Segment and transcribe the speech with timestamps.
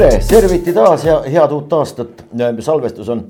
[0.00, 2.24] tere, serviti taas ja head uut aastat.
[2.60, 3.24] salvestus on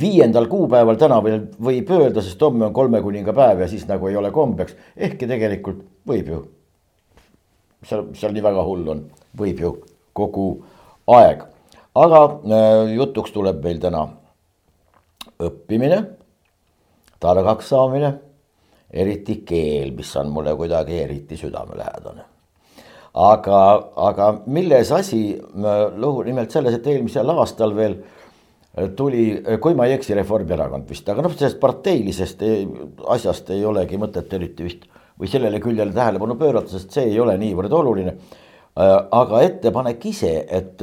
[0.00, 4.08] viiendal kuupäeval, täna veel võib öelda, sest homme on kolme kuninga päev ja siis nagu
[4.08, 4.76] ei ole kombeks.
[4.96, 6.42] ehkki tegelikult võib ju.
[7.84, 9.04] seal, seal nii väga hull on,
[9.38, 9.72] võib ju
[10.12, 10.48] kogu
[11.06, 11.46] aeg.
[11.94, 14.04] aga äh, jutuks tuleb meil täna
[15.40, 16.04] õppimine,
[17.20, 18.14] targaks saamine,
[18.90, 22.33] eriti keel, mis on mulle kuidagi eriti südamelähedane
[23.14, 23.58] aga,
[24.08, 25.22] aga milles asi,
[25.96, 27.98] lugu nimelt selles, et eelmisel aastal veel
[28.98, 29.26] tuli,
[29.62, 32.42] kui ma ei eksi, Reformierakond vist, aga noh, sellest parteilisest
[33.14, 34.88] asjast ei olegi mõtet eriti vist
[35.20, 38.16] või sellele küljele tähelepanu pöörata, sest see ei ole niivõrd oluline.
[38.74, 40.82] aga ettepanek ise, et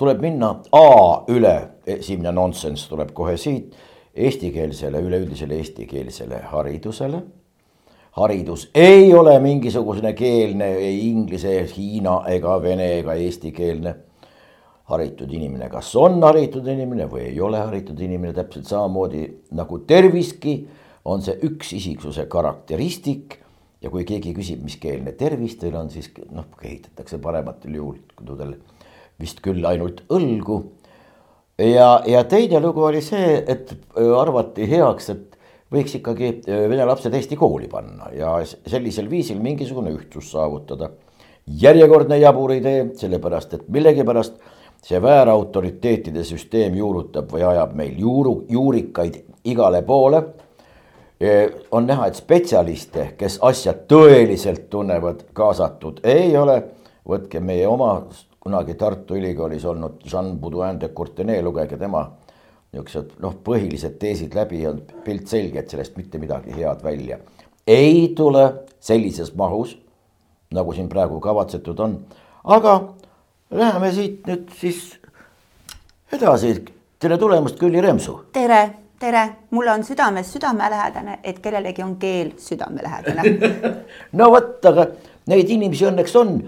[0.00, 1.56] tuleb minna A üle,
[1.86, 3.76] esimene nonsenss tuleb kohe siit,
[4.16, 7.20] eestikeelsele, üleüldisele eestikeelsele haridusele
[8.12, 13.94] haridus ei ole mingisugune keelne ei inglise, hiina ega vene ega eestikeelne.
[14.92, 19.22] haritud inimene, kas on haritud inimene või ei ole haritud inimene, täpselt samamoodi
[19.56, 20.56] nagu terviski,
[21.04, 23.38] on see üks isiksuse karakteristik.
[23.82, 28.54] ja kui keegi küsib, mis keelne tervis teil on, siis noh, kehitatakse parematel juhtudel
[29.18, 30.62] vist küll ainult õlgu.
[31.58, 35.31] ja, ja teine lugu oli see, et arvati heaks, et
[35.72, 40.90] võiks ikkagi äh, vene lapsed Eesti kooli panna ja sellisel viisil mingisugune ühtsus saavutada.
[41.46, 44.36] järjekordne jabur idee, sellepärast et millegipärast
[44.82, 50.22] see väärautoriteetide süsteem juurutab või ajab meil juuru, juurikaid igale poole.
[51.22, 56.62] Äh, on näha, et spetsialiste, kes asja tõeliselt tunnevad, kaasatud ei ole.
[57.02, 58.06] võtke meie oma
[58.38, 62.04] kunagi Tartu Ülikoolis olnud Jean Baudouin de Courtenay, lugege tema
[62.72, 67.18] niisugused noh, põhilised teesid läbi ja on pilt selge, et sellest mitte midagi head välja
[67.66, 69.76] ei tule sellises mahus,
[70.54, 71.98] nagu siin praegu kavatsetud on.
[72.44, 72.94] aga
[73.50, 74.98] läheme siit nüüd siis
[76.12, 76.64] edasi.
[76.98, 78.20] tere tulemast, Külli Remsu.
[78.32, 83.22] tere, tere, mulle on südames südamelähedane, et kellelegi on keel südamelähedane
[84.18, 84.86] no vot, aga
[85.26, 86.38] neid inimesi õnneks on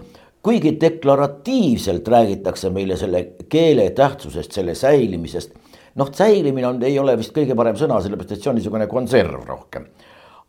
[0.43, 5.54] kuigi deklaratiivselt räägitakse meile selle keele tähtsusest, selle säilimisest
[5.94, 9.47] noh, säilimine on, ei ole vist kõige parem sõna, sellepärast et see on niisugune konserv
[9.49, 9.88] rohkem.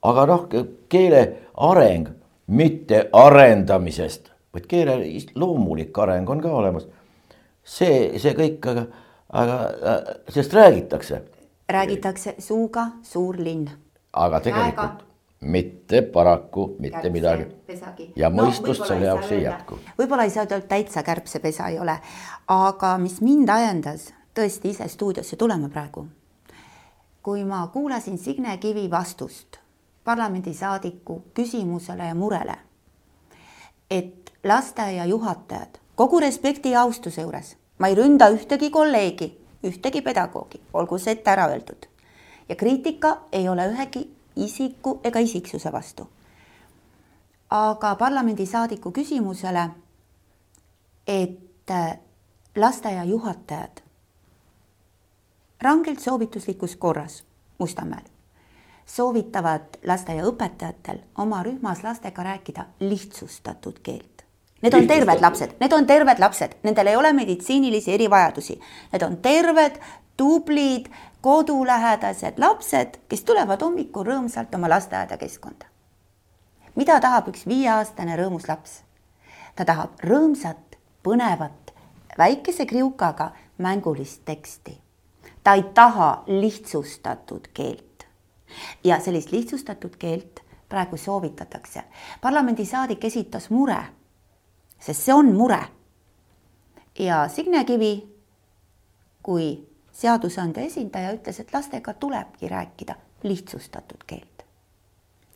[0.06, 0.46] aga noh,
[0.90, 1.22] keele
[1.70, 2.12] areng,
[2.48, 5.00] mitte arendamisest, vaid keele
[5.36, 6.88] loomulik areng on ka olemas.
[7.64, 8.86] see, see kõik, aga,
[9.30, 9.58] aga
[10.30, 11.22] sellest räägitakse.
[11.70, 13.70] räägitakse suuga suur linn.
[14.14, 15.06] aga tegelikult Aega
[15.46, 18.12] mitte paraku mitte kärbse midagi.
[18.16, 19.78] ja mõistust no, selle jaoks ei jätku.
[20.00, 21.98] võib-olla ei saa öelda, et täitsa kärbsepesa ei ole,
[22.48, 26.08] aga mis mind ajendas tõesti ise stuudiosse tulema praegu.
[27.24, 29.58] kui ma kuulasin Signe Kivi vastust
[30.04, 32.56] parlamendisaadiku küsimusele ja murele,
[33.90, 39.32] et lasteaia juhatajad kogu respekti ja austuse juures, ma ei ründa ühtegi kolleegi,
[39.64, 41.88] ühtegi pedagoogi, olgu see ette ära öeldud.
[42.50, 46.08] ja kriitika ei ole ühegi isiku ega isiksuse vastu.
[47.50, 49.70] aga parlamendisaadiku küsimusele,
[51.08, 51.72] et
[52.56, 53.85] lasteaia juhatajad
[55.62, 57.24] rangelt soovituslikus korras
[57.58, 58.16] Mustamäel
[58.86, 64.26] soovitavad lasteaiaõpetajatel oma rühmas lastega rääkida lihtsustatud keelt.
[64.62, 68.60] Need on terved lapsed, need on terved lapsed, nendel ei ole meditsiinilisi erivajadusi,
[68.94, 69.80] need on terved,
[70.18, 70.86] tublid,
[71.22, 75.66] kodulähedased lapsed, kes tulevad hommikul rõõmsalt oma lasteaeda keskkonda.
[76.76, 78.84] mida tahab üks viieaastane rõõmus laps?
[79.56, 81.74] ta tahab rõõmsat, põnevat,
[82.18, 84.85] väikese kriukaga mängulist teksti
[85.46, 88.06] ta ei taha lihtsustatud keelt.
[88.84, 90.40] ja sellist lihtsustatud keelt
[90.70, 91.84] praegu soovitatakse.
[92.22, 93.78] parlamendisaadik esitas mure,
[94.80, 95.62] sest see on mure.
[97.00, 98.10] ja Signe Kivi
[99.24, 104.46] kui seadusandja esindaja ütles, et lastega tulebki rääkida lihtsustatud keelt.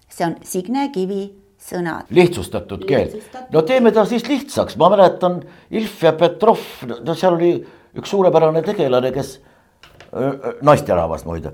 [0.10, 2.10] see on Signe Kivi sõnad.
[2.10, 3.22] lihtsustatud keel,
[3.54, 6.66] no teeme ta siis lihtsaks, ma mäletan Ilf ja Petrov,
[7.06, 7.54] no seal oli
[7.94, 9.38] üks suurepärane tegelane, kes
[10.62, 11.52] naisterahvas muide.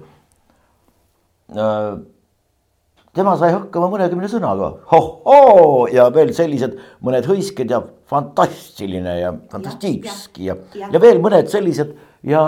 [3.15, 10.49] tema sai hakkama mõnekümne sõnaga, hohoo ja veel sellised mõned hõisked ja fantastiline ja fantastikski
[10.49, 11.93] ja, ja, ja, ja veel mõned sellised
[12.23, 12.45] ja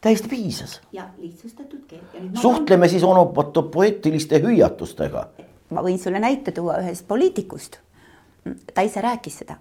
[0.00, 0.80] täiesti piisas.
[0.92, 2.02] ja lihtsustatud keel.
[2.40, 2.88] suhtleme ma...
[2.88, 5.26] siis onopoeetiliste hüüatustega.
[5.70, 7.78] ma võin sulle näite tuua ühest poliitikust.
[8.74, 9.56] ta ise rääkis seda.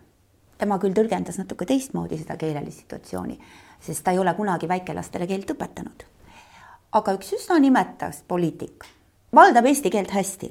[0.58, 3.40] tema küll tõlgendas natuke teistmoodi seda keelelist situatsiooni
[3.80, 6.06] sest ta ei ole kunagi väikelastele keelt õpetanud.
[6.92, 8.98] aga üks üsna nimetas poliitik
[9.36, 10.50] valdab eesti keelt hästi,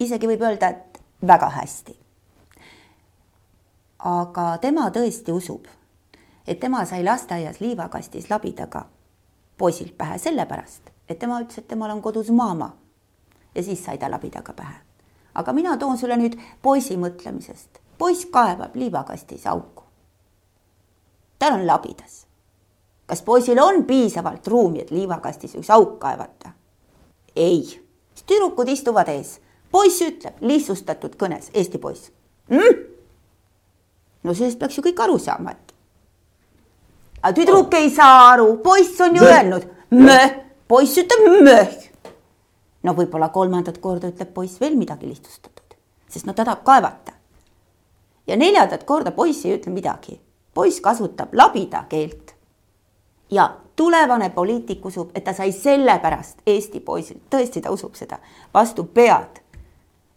[0.00, 1.96] isegi võib öelda, et väga hästi.
[3.98, 5.66] aga tema tõesti usub,
[6.46, 8.86] et tema sai lasteaias liivakastis labidaga
[9.58, 12.76] poisilt pähe sellepärast, et tema ütles, et temal on kodus maama.
[13.54, 14.74] ja siis sai ta labidaga pähe.
[15.34, 17.80] aga mina toon sulle nüüd poisi mõtlemisest.
[17.98, 19.84] poiss kaevab liivakastis auku.
[21.38, 22.26] tal on labidas.
[23.10, 26.54] Kas poisil on piisavalt ruumi, et liivakastis üks auk kaevata?
[27.36, 27.64] ei,
[28.26, 29.40] tüdrukud istuvad ees,
[29.70, 32.12] poiss ütleb lihtsustatud kõnes, Eesti poiss
[32.50, 32.78] mm?.
[34.22, 35.74] no sellest peaks ju kõik aru saama, et
[37.22, 39.34] aga tüdruk ei saa aru, poiss on ju Mö.
[39.34, 40.34] öelnud möh,
[40.68, 41.76] poiss ütleb möh.
[42.82, 45.78] no võib-olla kolmandat korda ütleb poiss veel midagi lihtsustatud,
[46.08, 47.12] sest no ta tahab kaevata.
[48.26, 50.20] ja neljandat korda poiss ei ütle midagi,
[50.54, 52.34] poiss kasutab labida keelt.
[53.30, 58.18] Ja tulevane poliitik usub, et ta sai sellepärast Eesti poisilt, tõesti, ta usub seda,
[58.54, 59.40] vastu pead.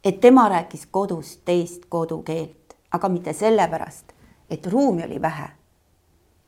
[0.04, 4.06] et tema rääkis kodus teist kodukeelt, aga mitte sellepärast,
[4.50, 5.48] et ruumi oli vähe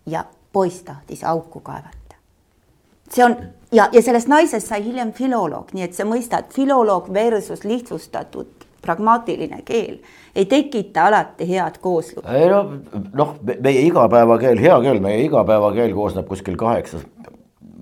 [0.05, 2.15] ja poiss tahtis auku kaevata.
[3.09, 3.35] see on
[3.71, 9.61] ja, ja sellest naisest sai hiljem filoloog, nii et sa mõistad, filoloog versus lihtsustatud pragmaatiline
[9.65, 9.99] keel.
[10.35, 12.23] Ei tekita alati head kooslu.
[12.31, 12.63] ei no
[13.13, 17.07] noh, meie igapäevakeel, hea keel, meie igapäevakeel koosneb kuskil kaheksast,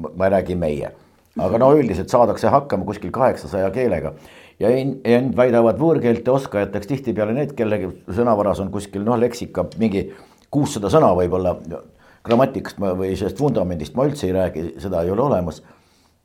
[0.09, 0.93] ma ei räägi meie,
[1.39, 4.13] aga no üldiselt saadakse hakkama kuskil kaheksasaja keelega.
[4.61, 7.79] Ja end väidavad võõrkeelte oskajateks tihtipeale need, kelle
[8.13, 10.05] sõnavaras on kuskil noh, leksika mingi
[10.53, 11.57] kuussada sõna võib-olla.
[12.23, 15.63] Grammatikast ma või sellest vundamendist ma üldse ei räägi, seda ei ole olemas.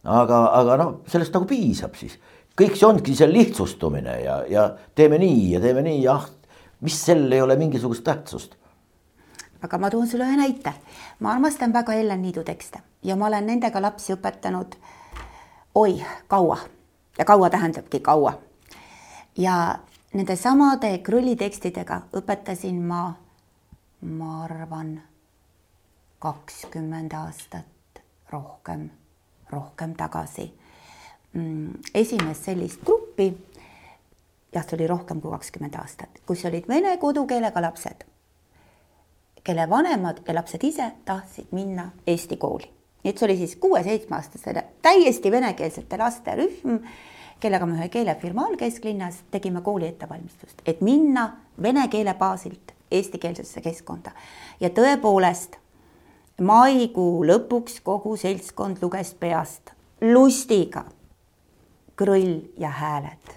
[0.04, 2.14] aga, aga noh, sellest nagu piisab siis,
[2.58, 6.26] kõik see ongi see lihtsustumine ja, ja teeme nii ja teeme nii, jah,
[6.80, 8.58] mis sel ei ole mingisugust tähtsust
[9.62, 10.72] aga ma toon sulle ühe näite.
[11.20, 14.74] ma armastan väga Ellen Niidu tekste ja ma olen nendega lapsi õpetanud
[15.74, 16.58] oi, kaua
[17.18, 18.38] ja kaua tähendabki kaua.
[19.36, 19.78] ja
[20.14, 23.14] nende samade Krulli tekstidega õpetasin ma,
[24.00, 25.00] ma arvan,
[26.18, 28.88] kakskümmend aastat rohkem,
[29.50, 30.52] rohkem tagasi.
[31.32, 33.28] Mm, esimest sellist gruppi,
[34.54, 38.06] jah, see oli rohkem kui kakskümmend aastat, kus olid vene kodukeelega lapsed,
[39.44, 42.72] kelle vanemad ja lapsed ise tahtsid minna eesti kooli.
[43.04, 46.80] nii et see oli siis kuue-seitsmeaastasele täiesti venekeelsete laste rühm,
[47.40, 51.28] kellega me ühe keelefirma all kesklinnas tegime kooli ettevalmistust, et minna
[51.62, 54.16] vene keele baasilt eestikeelsesse keskkonda
[54.60, 55.60] ja tõepoolest
[56.40, 60.88] maikuu lõpuks kogu seltskond luges peast lustiga
[61.98, 63.34] Krõll ja hääled,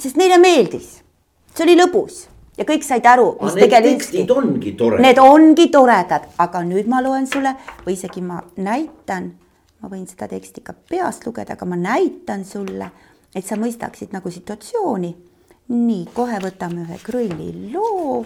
[0.00, 0.96] sest neile meeldis,
[1.52, 2.24] see oli lõbus
[2.56, 4.30] ja kõik said aru, mis tegelikult.
[4.36, 5.04] ongi toredad.
[5.04, 7.52] Need ongi toredad, aga nüüd ma loen sulle
[7.84, 9.30] või isegi ma näitan,
[9.82, 12.90] ma võin seda teksti ka peast lugeda, aga ma näitan sulle,
[13.34, 15.14] et sa mõistaksid nagu situatsiooni.
[15.68, 18.24] nii, kohe võtame ühe Krõlli loo.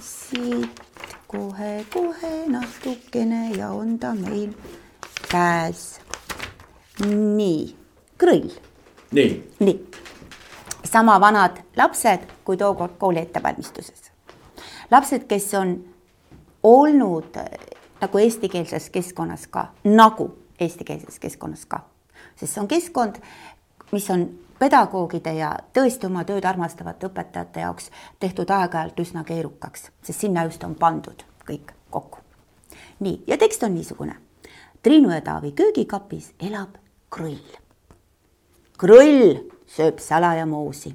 [0.00, 0.80] siit
[1.28, 4.52] kohe-kohe natukene ja on ta meil
[5.28, 6.00] käes.
[7.04, 7.76] nii,
[8.18, 8.50] grill.
[9.12, 9.52] nii.
[9.58, 9.90] nii,
[10.84, 14.12] sama vanad lapsed kui tookord kooli ettevalmistuses.
[14.90, 15.84] lapsed, kes on
[16.62, 17.44] olnud äh,
[18.00, 20.30] nagu eestikeelses keskkonnas ka, nagu
[20.60, 21.80] eestikeelses keskkonnas ka,
[22.36, 23.20] sest see on keskkond,
[23.92, 30.24] mis on pedagoogide ja tõesti oma tööd armastavate õpetajate jaoks tehtud aeg-ajalt üsna keerukaks, sest
[30.24, 32.18] sinna just on pandud kõik kokku.
[33.00, 34.16] nii, ja tekst on niisugune.
[34.82, 36.76] Triinu ja Taavi köögikapis elab
[37.10, 37.65] Krõll.
[38.76, 40.92] Krõll sööb salaja moosi.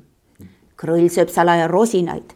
[0.77, 2.33] Krõll sööb salaja rosinaid.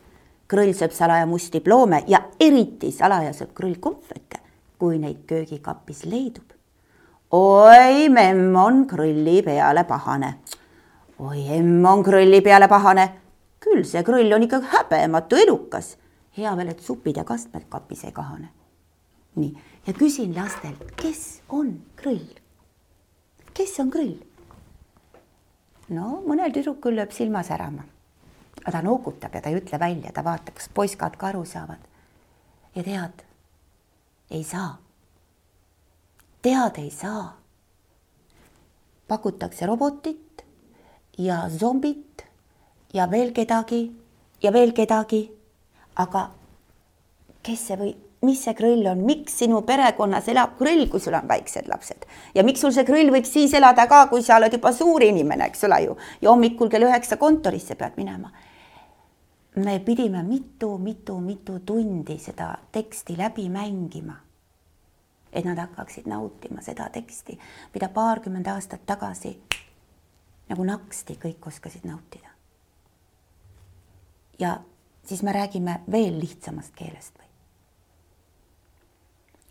[0.49, 4.41] Krõll sööb salaja musti ploome ja eriti salaja sööb Krõll kohvete,
[4.77, 6.51] kui neid köögikapis leidub.
[7.31, 10.35] oi, memm on Krõlli peale pahane
[11.19, 13.07] oi, emm on krõlli peale pahane.
[13.59, 15.97] küll see krõll on ikka häbematu elukas.
[16.37, 18.49] hea veel, et supid ja kastmed kapis ei kahane.
[19.35, 19.53] nii,
[19.87, 22.35] ja küsin lastelt, kes on krõll?
[23.53, 24.17] kes on krõll?
[25.89, 27.83] No mõnel tüdrukul lööb silma särama.
[28.65, 31.79] ta noogutab ja ta ei ütle välja, ta vaatab, kas poiskad ka aru saavad.
[32.75, 33.23] ja tead,
[34.31, 34.77] ei saa.
[36.41, 37.35] tead ei saa.
[39.07, 40.45] pakutakse robotit
[41.17, 42.25] ja zombit
[42.93, 43.91] ja veel kedagi
[44.41, 45.31] ja veel kedagi.
[45.95, 46.31] aga
[47.43, 51.27] kes see või mis see krõll on, miks sinu perekonnas elab krõll, kui sul on
[51.29, 52.05] väiksed lapsed
[52.35, 55.49] ja miks sul see krõll võiks siis elada ka, kui sa oled juba suur inimene,
[55.49, 58.31] eks ole ju, ja hommikul kell üheksa kontorisse pead minema.
[59.55, 64.15] me pidime mitu-mitu-mitu tundi seda teksti läbi mängima.
[65.33, 67.39] et nad hakkaksid nautima seda teksti,
[67.73, 69.37] mida paarkümmend aastat tagasi
[70.49, 72.29] nagu naksti kõik oskasid nautida.
[74.39, 74.59] ja
[75.05, 77.24] siis me räägime veel lihtsamast keelest?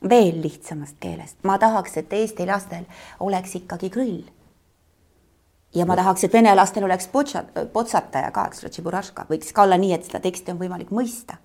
[0.08, 2.84] Veel lihtsamast keelest, ma tahaks, et Eesti lastel
[3.20, 4.25] oleks ikkagi grill.
[5.75, 9.64] ja ma tahaks, et vene lastel oleks potša, potsataja ka, eks ole, tšiburaška, võiks ka
[9.64, 11.37] olla nii, et seda teksti on võimalik mõista.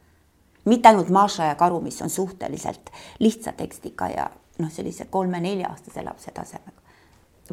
[0.65, 6.31] mitte ainult Maša ja Karu, mis on suhteliselt lihtsa tekstiga ja noh, sellise kolme-nelja-aastase lapse
[6.31, 6.81] tasemega.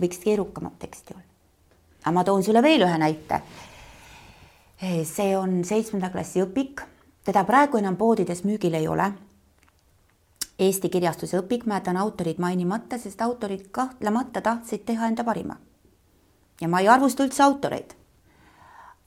[0.01, 1.25] võiks keerukamat teksti olla.
[2.05, 3.41] aga ma toon sulle veel ühe näite.
[5.05, 6.83] see on seitsmenda klassi õpik,
[7.25, 9.13] teda praegu enam poodides müügil ei ole
[10.57, 15.57] Eesti kirjastuse õpik, ma jätan autorid mainimata, sest autorid kahtlemata tahtsid teha enda parima.
[16.61, 17.93] ja ma ei arvusta üldse autoreid.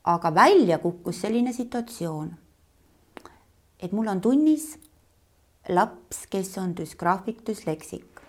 [0.04, 2.36] aga välja kukkus selline situatsioon,
[3.80, 4.78] et mul on tunnis
[5.70, 8.22] laps, kes on düsgraafik, düsleksik.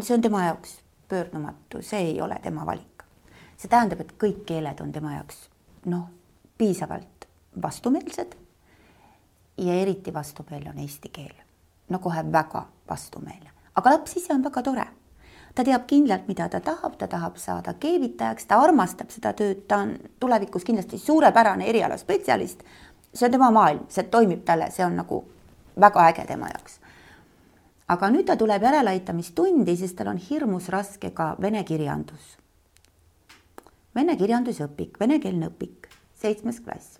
[0.00, 3.02] see on tema jaoks pöördumatu, see ei ole tema valik.
[3.56, 5.48] see tähendab, et kõik keeled on tema jaoks
[5.86, 6.04] noh,
[6.58, 7.28] piisavalt
[7.62, 8.36] vastumeelsed.
[9.56, 11.45] ja eriti vastumeelne on eesti keel
[11.88, 14.86] no kohe väga vastumeelne, aga laps ise on väga tore.
[15.54, 19.78] ta teab kindlalt, mida ta tahab, ta tahab saada keevitajaks, ta armastab seda tööd, ta
[19.86, 22.62] on tulevikus kindlasti suurepärane erialaspetsialist.
[23.14, 25.24] see on tema maailm, see toimib talle, see on nagu
[25.80, 26.80] väga äge tema jaoks.
[27.88, 32.36] aga nüüd ta tuleb järeleaitamistundi, sest tal on hirmus raske ka vene kirjandus.
[33.94, 36.98] Vene kirjandusõpik, venekeelne õpik, seitsmes klass.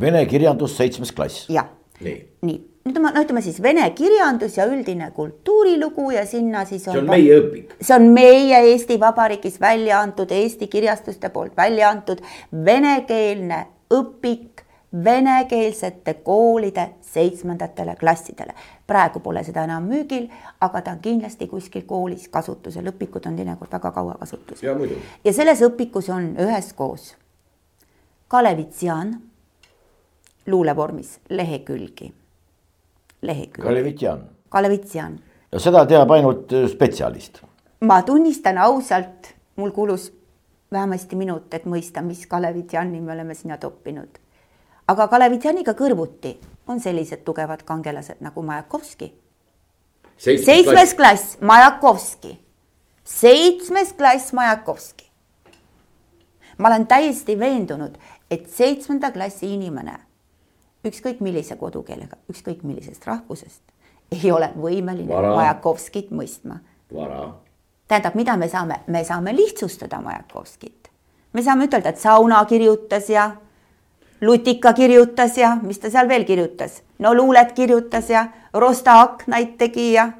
[0.00, 1.48] Vene kirjandus, seitsmes klass.
[1.50, 1.66] jah,
[2.00, 6.88] nii, nii nüüd ma, no ütleme siis vene kirjandus ja üldine kultuurilugu ja sinna siis
[6.88, 6.94] on.
[6.94, 7.76] see on meie õpik.
[7.80, 12.22] see on meie Eesti Vabariigis välja antud, Eesti kirjastuste poolt välja antud
[12.64, 14.64] venekeelne õpik
[15.04, 18.54] venekeelsete koolide seitsmendatele klassidele.
[18.86, 20.28] praegu pole seda enam müügil,
[20.60, 24.96] aga ta on kindlasti kuskil koolis kasutusel, õpikud on teinekord väga kaua kasutusel.
[25.24, 27.16] ja selles õpikus on üheskoos
[28.28, 29.20] Kalevitsian
[30.46, 32.12] luulevormis lehekülgi
[33.22, 33.66] lehekülg.
[33.66, 34.24] Kalevitjan.
[34.48, 35.18] Kalevitjan.
[35.52, 37.42] ja seda teab ainult äh, spetsialist.
[37.80, 40.12] ma tunnistan ausalt, mul kulus
[40.72, 44.18] vähemasti minut, et mõista, mis Kalevitjani me oleme sinna toppinud.
[44.88, 46.36] aga Kalevitjaniga kõrvuti
[46.68, 49.12] on sellised tugevad kangelased nagu Majakovski.
[50.16, 52.38] seitsmes klass, Majakovski.
[53.04, 55.10] seitsmes klass, Majakovski.
[56.58, 57.98] ma olen täiesti veendunud,
[58.30, 59.98] et seitsmenda klassi inimene
[60.86, 63.62] ükskõik millise kodukeelega, ükskõik millisest rahvusest,
[64.12, 66.60] ei ole võimeline Majakovskit mõistma.
[67.88, 70.88] tähendab, mida me saame, me saame lihtsustada Majakovskit.
[71.32, 73.30] me saame ütelda, et Sauna kirjutas ja
[74.22, 79.92] Lutika kirjutas ja mis ta seal veel kirjutas, no luulet kirjutas ja Rosta aknaid tegi
[79.92, 80.12] ja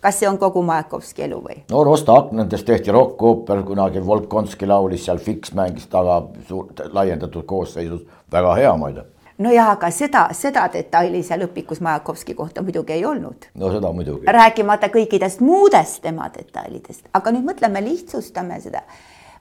[0.00, 1.62] kas see on kogu Majakovski elu või?
[1.70, 8.04] no Rosta aknadest tehti rokkooper, kunagi Volkonski laulis seal, Fiks mängis taga suur, laiendatud koosseisus,
[8.32, 9.04] väga hea muide
[9.40, 13.48] no ja aga seda, seda detaili seal õpikus Majakovski kohta muidugi ei olnud.
[13.54, 14.26] no seda muidugi.
[14.26, 18.84] rääkimata kõikidest muudest tema detailidest, aga nüüd mõtleme, lihtsustame seda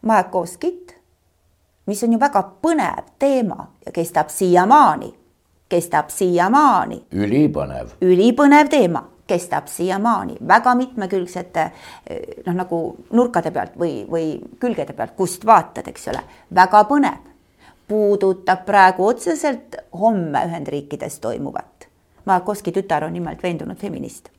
[0.01, 0.95] Majakovskit,
[1.85, 5.13] mis on ju väga põnev teema ja kestab siiamaani,
[5.69, 7.03] kestab siiamaani.
[7.11, 7.95] ülipõnev.
[8.01, 11.71] ülipõnev teema kestab siiamaani väga mitmekülgsete
[12.47, 12.79] noh, nagu
[13.13, 16.23] nurkade pealt või, või külgede pealt, kust vaatad, eks ole,
[16.55, 17.28] väga põnev
[17.89, 21.87] puudutab praegu otseselt homme Ühendriikides toimuvat.
[22.25, 24.29] Markovski tütar on nimelt veendunud feminist.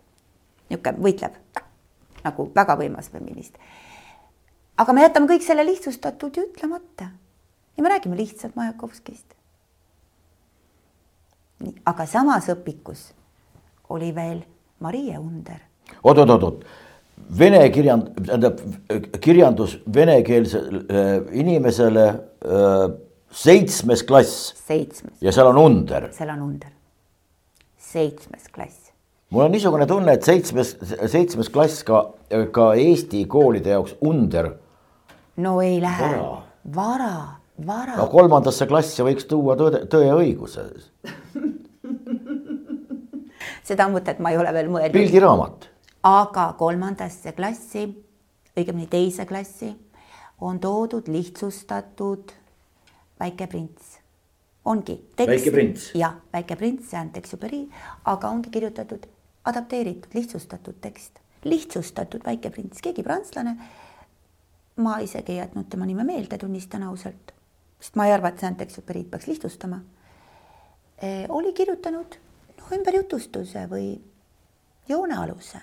[0.71, 1.35] niisugune võitleb
[2.25, 3.57] nagu väga võimas feminist.
[4.79, 7.11] aga me jätame kõik selle lihtsustatud ju ütlemata
[7.77, 9.35] ja me räägime lihtsalt Majakovskist.
[11.85, 13.11] aga samas õpikus
[13.89, 14.45] oli veel
[14.79, 15.59] Marie Under
[16.03, 16.19] oot,.
[16.19, 16.65] oot-oot-oot,
[17.39, 18.61] vene kirjand-, tähendab
[19.21, 24.55] kirjandus venekeelsele äh, inimesele äh, seitsmes klass.
[24.67, 25.15] seitsmes.
[25.21, 26.09] ja seal on under.
[26.13, 26.71] seal on under.
[27.77, 28.93] seitsmes klass.
[29.31, 32.05] mul on niisugune tunne, et seitsmes, seitsmes klass ka,
[32.53, 34.53] ka Eesti koolide jaoks under.
[35.37, 36.15] no ei lähe.
[36.75, 37.13] vara,
[37.67, 37.97] vara.
[37.97, 40.67] no kolmandasse klassi võiks tuua tõe, tõe ja õiguse
[43.71, 44.97] seda mõtet ma ei ole veel mõelnud.
[44.97, 45.71] pildiraamat.
[46.03, 47.87] aga kolmandasse klassi,
[48.59, 49.71] õigemini teise klassi
[50.41, 52.33] on toodud lihtsustatud
[53.21, 54.01] Väike prints
[54.65, 55.09] ongi.
[55.19, 55.91] väike prints.
[55.95, 57.69] jah, Väike prints, see on Texuperi,
[58.05, 59.07] aga ongi kirjutatud
[59.45, 63.57] adapteeritud, lihtsustatud tekst, lihtsustatud Väike prints, keegi prantslane.
[64.77, 67.33] ma isegi ei jätnud tema nime meelde, tunnistan ausalt,
[67.81, 69.81] sest ma ei arva, et Saint-Exuperi'd peaks lihtsustama
[71.03, 71.27] e,.
[71.29, 72.17] oli kirjutanud
[72.59, 74.01] noh, ümberjutustuse või
[74.89, 75.61] joonealuse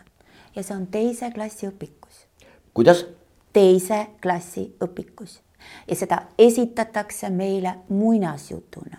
[0.55, 2.27] ja see on teise klassi õpikus.
[2.73, 3.05] kuidas?
[3.53, 5.39] teise klassi õpikus
[5.87, 8.97] ja seda esitatakse meile muinasjutuna.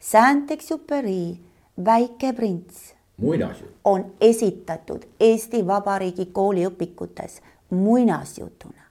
[0.00, 1.50] Saint-Exuperi
[1.84, 2.94] Väike prints.
[3.16, 3.70] muinasjutt.
[3.84, 8.82] on esitatud Eesti Vabariigi kooliõpikutes muinasjutuna.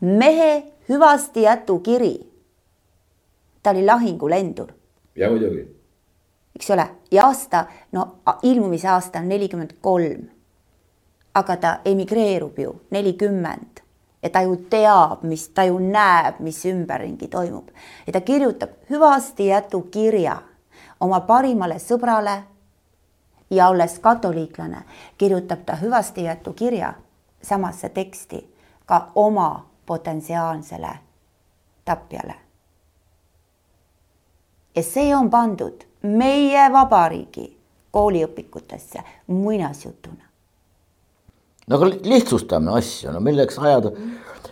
[0.00, 2.20] mehe hüvasti jätukiri.
[3.62, 4.72] ta oli lahingulendur,
[5.16, 5.76] ja muidugi.
[6.56, 10.28] eks ole, ja aasta, no ilmumise aasta on nelikümmend kolm.
[11.34, 13.80] aga ta emigreerub ju nelikümmend
[14.22, 17.68] ja ta ju teab, mis, ta ju näeb, mis ümberringi toimub
[18.06, 20.36] ja ta kirjutab hüvasti jätukirja
[21.00, 22.42] oma parimale sõbrale
[23.50, 24.82] ja olles katoliiklane,
[25.18, 26.94] kirjutab ta hüvasti jätukirja
[27.42, 28.44] samasse teksti
[28.86, 30.92] ka oma potentsiaalsele
[31.84, 32.34] tapjale.
[34.76, 37.60] ja see on pandud meie vabariigi
[37.90, 40.29] kooliõpikutesse muinasjutuna.
[41.70, 43.92] No aga lihtsustame asju, no milleks ajada.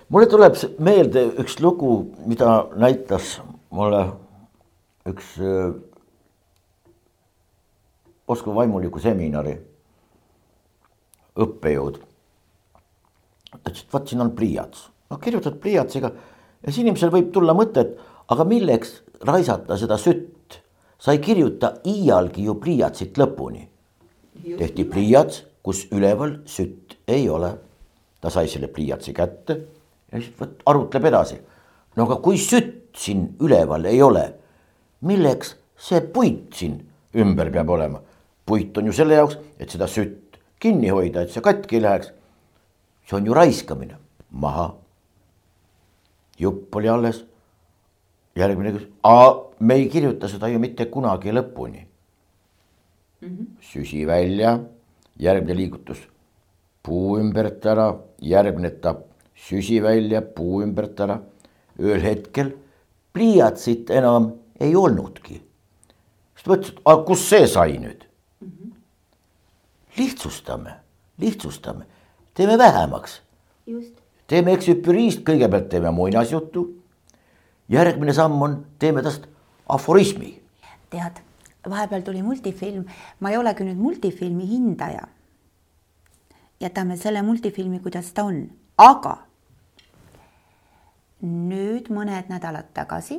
[0.08, 3.38] mulle tuleb meelde üks lugu, mida näitas
[3.74, 4.06] mulle
[5.08, 5.36] üks
[8.28, 9.54] Moskva vaimuliku seminari
[11.40, 11.96] õppejõud.
[13.50, 17.54] ta ütles, et vot siin on pliiats, no kirjutad pliiatsiga ja siis inimesel võib tulla
[17.56, 20.60] mõte, et aga milleks raisata seda sütt.
[20.98, 23.66] sa ei kirjuta iialgi ju pliiatsit lõpuni.
[24.58, 27.54] tehti pliiats, kus üleval sütt ei ole.
[28.20, 29.54] ta sai selle pliiatsi kätte
[30.12, 31.38] ja siis vot arutleb edasi.
[31.96, 34.24] no aga kui sütt siin üleval ei ole,
[35.06, 36.80] milleks see puit siin
[37.14, 38.02] ümber peab olema?
[38.46, 42.12] puit on ju selle jaoks, et seda sütt kinni hoida, et see katki ei läheks.
[43.06, 43.98] see on ju raiskamine,
[44.30, 44.74] maha.
[46.38, 47.24] jupp oli alles.
[48.36, 51.80] järgmine küsimus, me ei kirjuta seda ju mitte kunagi lõpuni
[53.20, 53.28] mm.
[53.28, 53.46] -hmm.
[53.60, 54.58] süsi välja,
[55.18, 55.98] järgmine liigutus,
[56.88, 57.90] puu ümbert ära,
[58.24, 59.04] järgmine etapp,
[59.36, 61.20] süsi välja, puu ümbert ära.
[61.78, 62.48] ühel hetkel
[63.14, 65.42] pliiatsit enam ei olnudki.
[66.34, 68.04] siis ta mõtles, et aga kust see sai nüüd
[68.40, 68.48] mm?
[68.48, 68.72] -hmm.
[69.98, 70.74] lihtsustame,
[71.18, 71.84] lihtsustame,
[72.34, 73.20] teeme vähemaks.
[74.26, 76.68] teeme eksüpüriist, kõigepealt teeme muinasjutu.
[77.68, 79.28] järgmine samm on, teeme tast
[79.68, 80.40] aforismi.
[80.90, 81.22] tead,
[81.68, 82.84] vahepeal tuli multifilm,
[83.20, 85.08] ma ei ole küll nüüd multifilmi hindaja.
[86.60, 88.44] Jätame selle multifilmi, kuidas ta on,
[88.78, 89.16] aga
[91.22, 93.18] nüüd mõned nädalad tagasi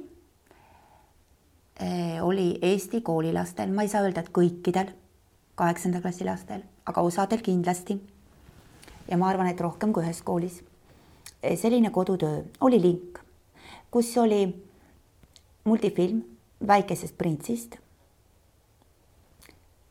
[1.79, 4.93] eh, oli Eesti koolilastel, ma ei saa öelda, et kõikidel
[5.59, 7.99] kaheksanda klassi lastel, aga osadel kindlasti.
[9.09, 10.63] ja ma arvan, et rohkem kui ühes koolis.
[11.43, 13.19] eh, selline kodutöö oli link,
[13.91, 14.55] kus oli
[15.63, 16.23] multifilm
[16.67, 17.77] Väikesest printsist.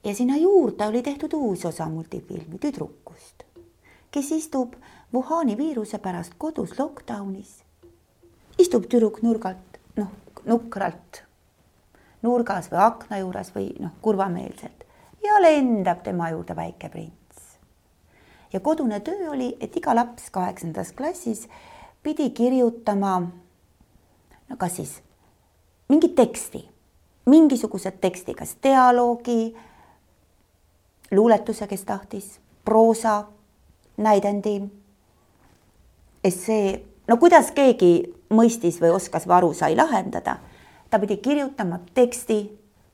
[0.04, 3.44] Ja sinna juurde oli tehtud uus osa multifilmi tüdrukust,
[4.10, 4.74] kes istub
[5.14, 7.62] Wuhani viiruse pärast kodus lockdownis.
[8.58, 10.10] istub tüdruk nurgalt, noh,
[10.44, 11.22] nukralt
[12.22, 14.84] nurgas või akna juures või noh, kurvameelselt
[15.24, 17.58] ja lendab tema juurde väike prints.
[18.52, 21.48] ja kodune töö oli, et iga laps kaheksandas klassis
[22.02, 23.20] pidi kirjutama
[24.48, 25.02] no kas siis
[25.88, 26.68] mingit teksti,
[27.26, 29.54] mingisuguse teksti, kas dialoogi,
[31.10, 33.24] luuletuse, kes tahtis, proosa,
[33.96, 34.62] näidendi,
[36.24, 37.92] essee, no kuidas keegi
[38.34, 40.38] mõistis või oskas või aru sai lahendada,
[40.90, 42.40] ta pidi kirjutama teksti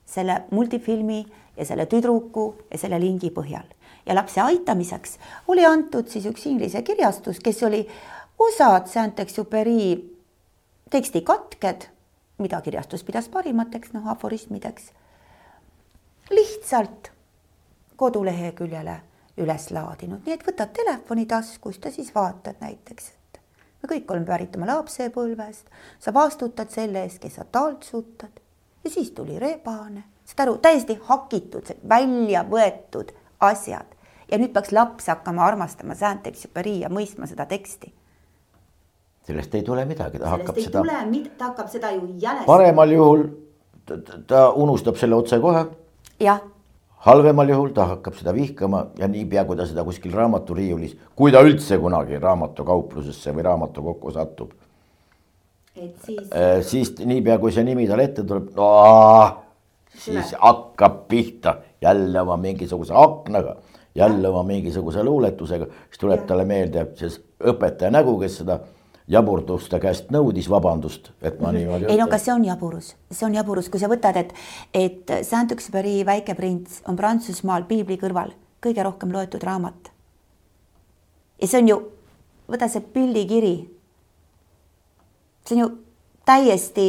[0.06, 1.24] selle multifilmi
[1.56, 3.66] ja selle tüdruku ja selle lingi põhjal.
[4.06, 7.86] Ja lapse aitamiseks oli antud siis üks inglise kirjastus, kes oli
[8.38, 9.96] osad Saint-Exupéry
[10.90, 11.88] tekstikatked
[12.38, 14.90] mida kirjastus pidas parimateks, noh, aforismideks.
[16.30, 17.10] lihtsalt
[17.96, 19.00] koduleheküljele
[19.42, 23.40] üles laadinud, nii et võtad telefoni taskust ja siis vaatad näiteks, et
[23.82, 25.66] me kõik oleme pärit oma lapsepõlvest,
[25.98, 28.40] sa vastutad selle eest, kes sa taltsutad.
[28.84, 33.90] Ja siis tuli rebane, saad aru, täiesti hakitud, välja võetud asjad.
[34.30, 37.92] Ja nüüd peaks laps hakkama armastama Saint-Exupéry ja mõistma seda teksti.
[39.24, 42.46] Sellest ei tule midagi, ta sellest hakkab ei seda, tule, ta hakkab seda ju jälestama.
[42.46, 43.24] paremal juhul
[43.86, 45.64] ta, ta unustab selle otsekohe,
[46.20, 46.42] jah,
[47.04, 51.42] halvemal juhul ta hakkab seda vihkama ja niipea, kui ta seda kuskil raamaturiiulis, kui ta
[51.44, 54.54] üldse kunagi raamatukauplusesse või raamatukokku satub,
[55.76, 56.30] et siis
[56.70, 58.50] siis niipea, kui see nimi talle ette tuleb,
[59.98, 61.58] siis hakkab pihta.
[61.84, 63.58] Jälle oma mingisuguse aknaga,
[63.94, 67.10] jälle oma mingisuguse luuletusega, siis tuleb talle meelde see
[67.44, 68.56] õpetaja nägu, kes seda
[69.10, 73.26] jaburdust ta käest nõudis vabandust, et ma niimoodi ei no aga see on jaburus, see
[73.26, 74.32] on jaburus, kui sa võtad, et,
[74.72, 78.32] et Saint-Exupéry Väike prints on Prantsusmaal piibli kõrval
[78.64, 79.92] kõige rohkem loetud raamat.
[81.40, 81.80] ja see on ju,
[82.48, 83.56] võta see pildikiri.
[85.44, 85.70] see on ju
[86.24, 86.88] täiesti,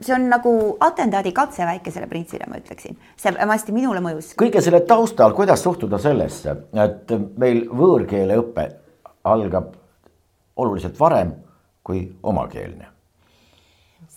[0.00, 2.96] see on nagu atentaadi katse väikesele printsile, ma ütleksin.
[3.16, 4.32] see hästi minule mõjus.
[4.40, 8.70] kõige selle taustal, kuidas suhtuda sellesse, et meil võõrkeeleõpe
[9.24, 9.74] algab
[10.56, 11.32] oluliselt varem
[11.84, 12.88] kui omakeelne.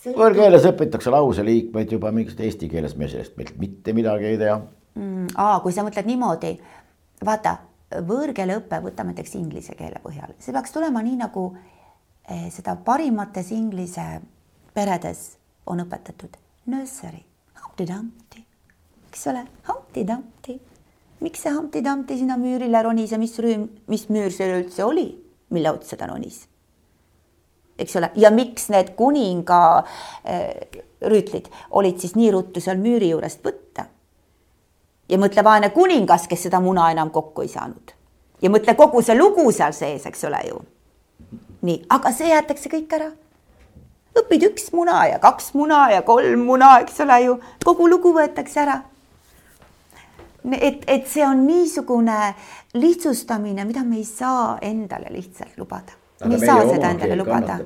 [0.08, 4.56] võõrkeeles õpitakse lauseliikmeid juba mingist eesti keeles, me sellest meilt mitte midagi ei tea
[4.96, 5.34] mm,.
[5.36, 6.54] aa, kui sa mõtled niimoodi,
[7.26, 7.58] vaata,
[8.08, 11.50] võõrkeeleõpe, võtame näiteks inglise keele põhjal, see peaks tulema nii nagu
[12.30, 14.08] eh, seda parimates inglise
[14.76, 15.34] peredes
[15.68, 16.38] on õpetatud
[16.72, 17.24] nursery,
[17.60, 18.44] Humpty Dumpty,
[19.10, 20.60] eks ole, Humpty Dumpty.
[21.20, 25.10] miks see Humpty Dumpty sinna müürile ronis ja mis rüüm, mis müür see üldse oli,
[25.50, 26.46] mille otsa ta ronis?
[27.78, 33.44] eks ole, ja miks need kuninga äh, rüütlid olid siis nii ruttu seal müüri juurest
[33.46, 33.86] võtta?
[35.10, 37.94] ja mõtle vaene kuningas, kes seda muna enam kokku ei saanud.
[38.42, 40.60] ja mõtle kogu see lugu seal sees, eks ole ju.
[41.62, 43.12] nii, aga see jäetakse kõik ära
[44.18, 48.64] õpid üks muna ja kaks muna ja kolm muna, eks ole ju, kogu lugu võetakse
[48.64, 48.80] ära.
[50.56, 52.18] Et, et see on niisugune
[52.74, 55.98] lihtsustamine, mida me ei saa endale lihtsalt lubada.
[56.26, 57.60] me ei saa seda endale lubada.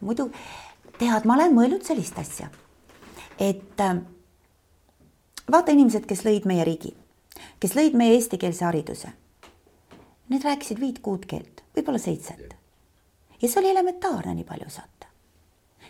[0.00, 0.30] muidu,
[0.98, 2.48] tead, ma olen mõelnud sellist asja,
[3.38, 3.98] et äh,
[5.50, 6.94] vaata inimesed, kes lõid meie riigi,
[7.60, 9.12] kes lõid meie eestikeelse hariduse.
[10.30, 12.54] Need rääkisid viit-kuut keelt, võib-olla seitset.
[13.42, 14.99] ja see oli elementaarne nii palju saada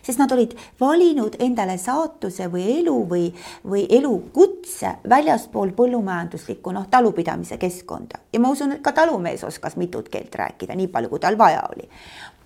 [0.01, 3.25] sest nad olid valinud endale saatuse või elu või,
[3.67, 8.21] või elukutse väljaspool põllumajanduslikku noh, talupidamise keskkonda.
[8.33, 11.63] Ja ma usun, et ka talumees oskas mitut keelt rääkida, nii palju, kui tal vaja
[11.73, 11.89] oli.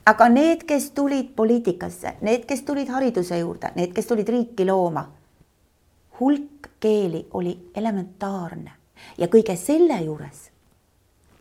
[0.06, 5.08] aga need, kes tulid poliitikasse, need, kes tulid hariduse juurde, need, kes tulid riiki looma,
[6.20, 8.72] hulk keeli oli elementaarne.
[9.18, 10.50] Ja kõige selle juures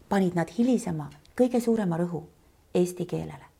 [0.08, 2.22] panid nad hilisema kõige suurema rõhu
[2.74, 3.53] eesti keelele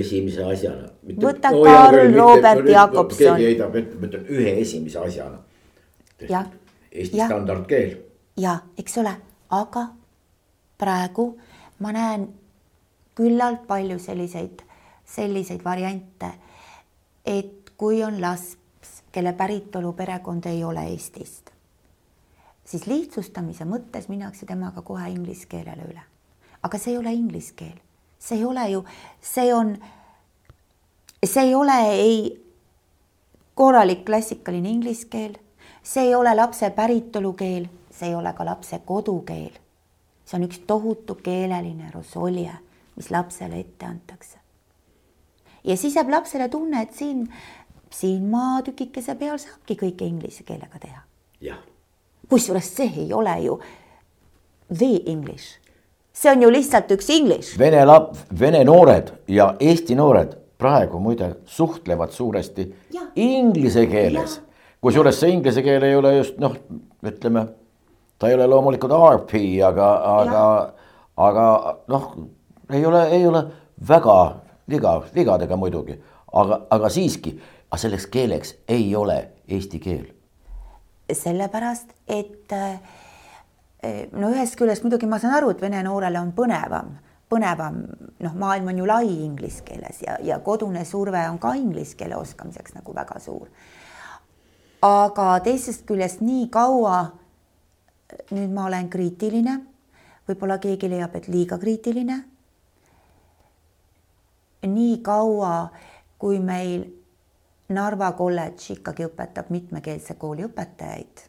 [0.00, 0.88] esimese asjana.
[1.22, 3.36] võta no, Karl Robert Jakobson.
[3.36, 5.38] keegi heidab ette, ma ütlen ühe esimese asjana.
[6.92, 7.26] Eesti ja.
[7.26, 7.96] standardkeel.
[8.40, 9.14] ja, eks ole,
[9.50, 9.86] aga
[10.78, 11.28] praegu
[11.82, 12.28] ma näen
[13.14, 14.62] küllalt palju selliseid,
[15.04, 16.32] selliseid variante,
[17.26, 18.56] et kui on laps,
[19.12, 21.50] kelle päritolu perekond ei ole Eestist,
[22.64, 26.02] siis lihtsustamise mõttes minnakse temaga kohe inglise keelele üle.
[26.62, 27.76] aga see ei ole inglise keel
[28.24, 28.84] see ei ole ju,
[29.20, 29.74] see on,
[31.26, 32.44] see ei ole ei
[33.54, 35.34] korralik klassikaline inglise keel,
[35.82, 39.60] see ei ole lapse päritolukeel, see ei ole ka lapse kodukeel.
[40.24, 42.52] see on üks tohutu keeleline rosolje,
[42.96, 44.38] mis lapsele ette antakse.
[45.64, 47.28] ja siis jääb lapsele tunne, et siin,
[47.90, 51.02] siin maatükikese peal saabki kõike inglise keelega teha.
[52.28, 53.60] kusjuures see ei ole ju
[54.72, 55.63] the english
[56.14, 57.58] see on ju lihtsalt üks English.
[57.58, 63.02] Vene lap-, vene noored ja Eesti noored praegu muide suhtlevad suuresti ja.
[63.16, 64.40] inglise keeles.
[64.80, 66.54] kusjuures see inglise keel ei ole just noh,
[67.04, 67.46] ütleme,
[68.18, 70.42] ta ei ole loomulikult RP, aga, aga,
[71.16, 71.46] aga
[71.88, 72.10] noh,
[72.70, 73.44] ei ole, ei ole
[73.88, 74.18] väga
[74.70, 75.96] viga, vigadega muidugi,
[76.32, 77.34] aga, aga siiski,
[77.70, 80.04] aga selleks keeleks ei ole eesti keel.
[81.12, 82.78] sellepärast, et äh,
[84.12, 86.94] no ühest küljest muidugi ma saan aru, et vene noorele on põnevam,
[87.30, 87.80] põnevam,
[88.24, 92.18] noh, maailm on ju lai inglise keeles ja, ja kodune surve on ka inglise keele
[92.20, 93.48] oskamiseks nagu väga suur.
[94.84, 96.98] aga teisest küljest nii kaua,
[98.36, 99.58] nüüd ma olen kriitiline,
[100.28, 102.22] võib-olla keegi leiab, et liiga kriitiline.
[104.64, 105.70] nii kaua,
[106.18, 106.84] kui meil
[107.74, 111.22] Narva kolledž ikkagi õpetab mitmekeelse kooli õpetajaid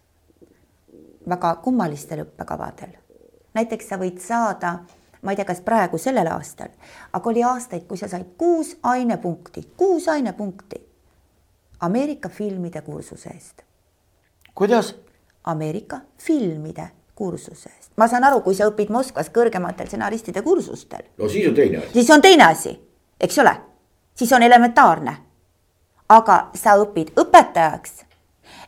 [1.29, 2.97] väga kummalistel õppekavadel.
[3.53, 4.79] näiteks sa võid saada,
[5.21, 6.69] ma ei tea, kas praegu sellel aastal,
[7.13, 10.85] aga oli aastaid, kui sa said kuus ainepunkti, kuus ainepunkti
[11.79, 13.61] Ameerika filmide kursuse eest.
[14.55, 14.95] kuidas?
[15.43, 17.91] Ameerika filmide kursuse eest.
[17.97, 21.03] ma saan aru, kui sa õpid Moskvas kõrgematel stsenaristide kursustel.
[21.17, 21.93] no siis on teine asi.
[21.93, 22.79] siis on teine asi,
[23.21, 23.55] eks ole,
[24.15, 25.17] siis on elementaarne.
[26.09, 28.05] aga sa õpid õpetajaks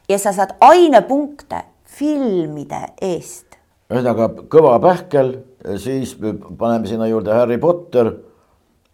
[0.10, 1.64] ja sa saad ainepunkte
[1.98, 3.58] filmide eest.
[3.92, 5.34] ühesõnaga Kõva pähkel,
[5.82, 8.12] siis paneme sinna juurde Harry Potter,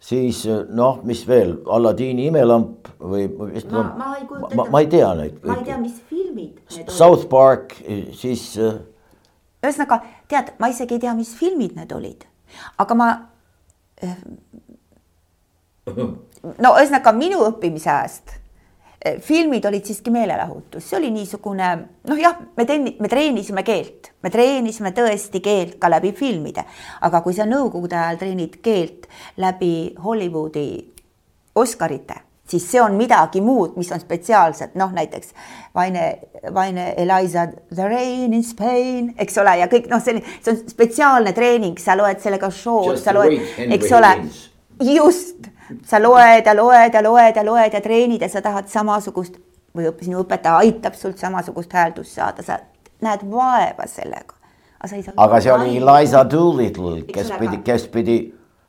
[0.02, 4.58] siis noh, mis veel, Alladini imelamp või mis ma, ma ei kujuta ette.
[4.60, 5.40] ma, ma ei tea neid.
[5.44, 7.30] ma ei tea, mis filmid need South olid.
[7.32, 7.76] Park,
[8.20, 8.46] siis.
[8.58, 8.78] Äh,
[9.64, 12.24] ühesõnaga tead, ma isegi ei tea, mis filmid need olid,
[12.84, 13.10] aga ma.
[14.04, 14.16] Äh,
[16.64, 18.43] no ühesõnaga minu õppimise ajast Eh,
[19.20, 21.70] filmid olid siiski meelelahutus, see oli niisugune
[22.08, 26.64] noh, jah, me tenni-, me treenisime keelt, me treenisime tõesti keelt ka läbi filmide,
[27.04, 29.08] aga kui sa nõukogude ajal treenid keelt
[29.40, 30.68] läbi Hollywoodi
[31.60, 32.16] Oscarite,
[32.48, 35.36] siis see on midagi muud, mis on spetsiaalselt, noh näiteks
[35.76, 36.06] vaene,
[36.54, 41.36] vaene Eliza The Rain in Spain, eks ole, ja kõik noh, selline, see on spetsiaalne
[41.36, 43.36] treening, sa loed sellega show'd, sa loed,
[43.68, 44.16] eks ole,
[44.96, 45.52] just,
[45.86, 49.38] sa loed ja loed ja loed ja loed ja treenid ja sa tahad samasugust
[49.74, 52.58] või sinu õpetaja aitab sult samasugust hääldust saada, sa
[53.02, 54.36] näed vaeva sellega.
[55.16, 58.18] aga see oli Eliza Doolittle, kes pidi, kes pidi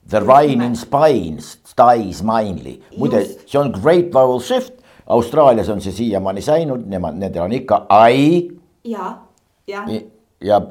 [0.10, 4.74] The Rain in Spines, Styes Mainly, muide, see on Great Vowel Shift,
[5.08, 8.52] Austraalias on see siiamaani säinud, nemad, nendel on ikka I.
[8.84, 9.18] ja,
[9.68, 9.86] ja.
[10.42, 10.62] ja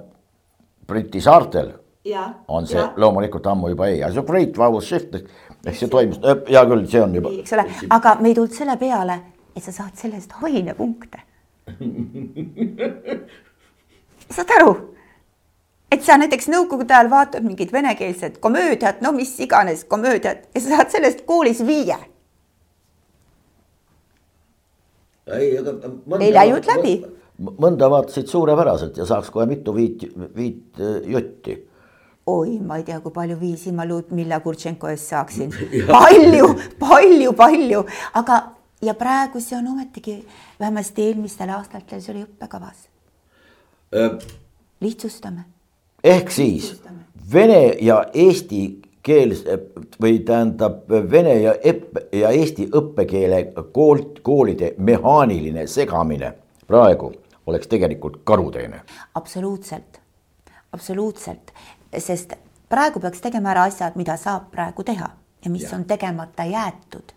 [0.86, 1.72] Briti saartel
[2.04, 2.92] ja, on see ja.
[2.96, 5.18] loomulikult ammu juba ei, aga see Great Vowel Shift
[5.66, 7.34] ehk see toimus, hea küll, see on juba.
[7.42, 9.20] eks ole, aga me ei tulnud selle peale,
[9.54, 11.22] et sa saad selle eest ainepunkte
[14.36, 14.74] saad aru
[15.94, 20.76] et sa näiteks nõukogude ajal vaatad mingit venekeelset komöödiat, no mis iganes komöödiat ja sa
[20.76, 21.98] saad sellest koolis viie.
[25.34, 25.74] ei, aga.
[26.20, 26.94] ei läinud läbi.
[27.38, 30.04] mõnda vaatasid suurepäraselt ja saaks kohe mitu viit,
[30.36, 31.56] viit äh, jutti
[32.26, 35.50] oi, ma ei tea, kui palju viisi ma Ludmilla Kurtšenko eest saaksin.
[35.90, 37.84] Palju, palju, palju,
[38.20, 38.38] aga
[38.82, 40.16] ja praegu see on ometigi
[40.60, 42.88] vähemasti eelmistel aastatel see oli õppekavas.
[43.94, 44.18] Äh,.
[44.80, 45.44] lihtsustame.
[46.04, 46.74] ehk siis
[47.32, 48.62] vene ja eesti
[49.04, 49.34] keel
[50.00, 53.40] või tähendab vene ja õppe ja eesti õppekeele
[53.72, 56.32] kool, koolide mehaaniline segamine
[56.66, 57.12] praegu
[57.46, 58.82] oleks tegelikult karuteene.
[59.14, 60.00] absoluutselt,
[60.72, 61.52] absoluutselt,
[61.98, 62.32] sest
[62.68, 65.10] praegu peaks tegema ära asjad, mida saab praegu teha
[65.44, 65.76] ja mis ja.
[65.76, 67.12] on tegemata jäetud.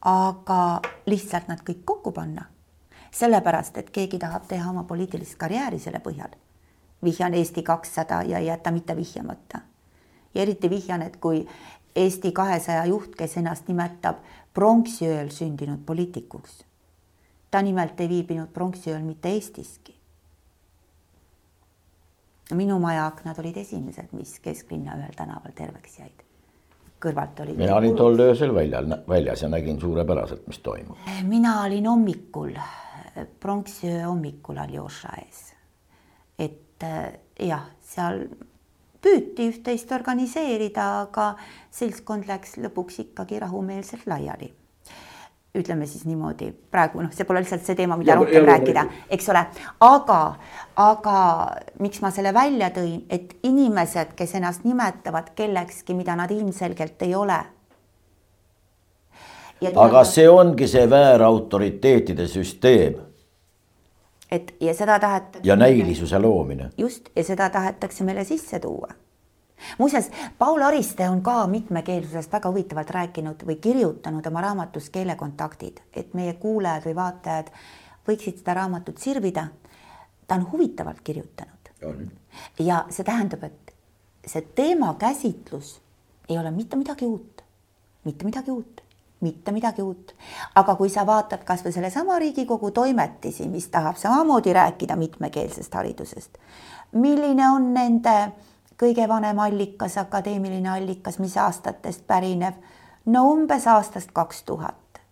[0.00, 2.46] aga lihtsalt nad kõik kokku panna,
[3.10, 6.34] sellepärast et keegi tahab teha oma poliitilist karjääri selle põhjal
[7.04, 9.58] vihjan Eesti kakssada ja ei jäta mitte vihjamata.
[10.34, 11.48] ja eriti vihjan, et kui
[11.96, 14.16] Eesti kahesaja juht, kes ennast nimetab
[14.54, 16.64] pronksiööl sündinud poliitikuks.
[17.50, 19.91] ta nimelt ei viibinud pronksiööl mitte Eestiski.
[22.54, 26.22] Minu maja aknad olid esimesed, mis kesklinna ühel tänaval terveks jäid.
[27.02, 27.56] kõrvalt olid.
[27.58, 30.96] mina olin tol öösel väljal, väljas ja nägin suurepäraselt, mis toimub.
[31.24, 32.54] mina olin hommikul,
[33.40, 35.42] pronksiöö hommikul Aljoša ees.
[36.38, 38.26] et eh, jah, seal
[39.02, 41.34] püüti üht-teist organiseerida, aga
[41.74, 44.52] seltskond läks lõpuks ikkagi rahumeelselt laiali.
[45.58, 48.84] Ütleme siis niimoodi, praegu noh, see pole lihtsalt see teema, mida ja, rohkem ja, rääkida,
[49.12, 49.42] eks ole,
[49.84, 50.20] aga,
[50.80, 51.16] aga
[51.84, 57.14] miks ma selle välja tõin, et inimesed, kes ennast nimetavad kellekski, mida nad ilmselgelt ei
[57.14, 57.38] ole.
[59.76, 62.96] aga see ongi see väärautoriteetide süsteem
[64.32, 65.48] et ja seda tahetakse.
[65.48, 66.70] ja näilisuse loomine.
[66.78, 68.88] just, ja seda tahetakse meile sisse tuua.
[69.78, 76.14] Muuseas, Paul Ariste on ka mitmekeelsusest väga huvitavalt rääkinud või kirjutanud oma raamatus Keelekontaktid, et
[76.14, 77.50] meie kuulajad või vaatajad
[78.08, 79.46] võiksid seda raamatut sirvida.
[80.26, 81.72] ta on huvitavalt kirjutanud.
[82.58, 83.74] ja see tähendab, et
[84.26, 85.80] see teemakäsitlus
[86.28, 87.42] ei ole mitte midagi uut,
[88.04, 88.82] mitte midagi uut
[89.22, 90.14] mitte midagi uut.
[90.54, 96.38] aga kui sa vaatad kasvõi sellesama Riigikogu toimetisi, mis tahab samamoodi rääkida mitmekeelsest haridusest,
[96.92, 98.32] milline on nende
[98.82, 102.54] kõige vanem allikas, akadeemiline allikas, mis aastatest pärineb?
[103.06, 105.02] no umbes aastast kaks tuhat.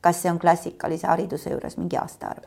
[0.00, 2.46] kas see on klassikalise hariduse juures mingi aastaarv?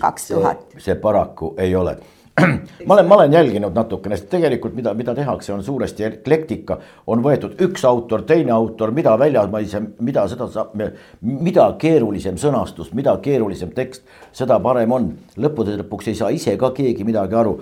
[0.00, 0.66] kaks tuhat.
[0.78, 1.96] see paraku ei ole
[2.86, 6.78] ma olen, ma olen jälginud natukene, sest tegelikult mida, mida tehakse, on suuresti eklektika.
[7.06, 10.72] on võetud üks autor, teine autor, mida väljamaisem, mida seda saab,
[11.20, 15.12] mida keerulisem sõnastus, mida keerulisem tekst, seda parem on.
[15.36, 17.58] lõppude lõpuks ei saa ise ka keegi midagi aru.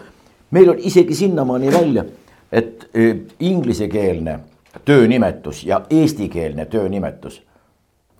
[0.50, 2.04] Meil on isegi sinnamaani välja,
[2.52, 4.40] et e, inglisekeelne
[4.84, 7.42] töönimetus ja eestikeelne töönimetus,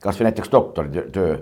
[0.03, 1.39] kasvõi näiteks doktoritöö,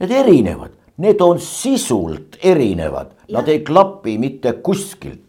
[0.00, 0.76] need erinevad.
[1.00, 5.20] Need on sisult erinevad, nad ei klapi mitte kuskilt.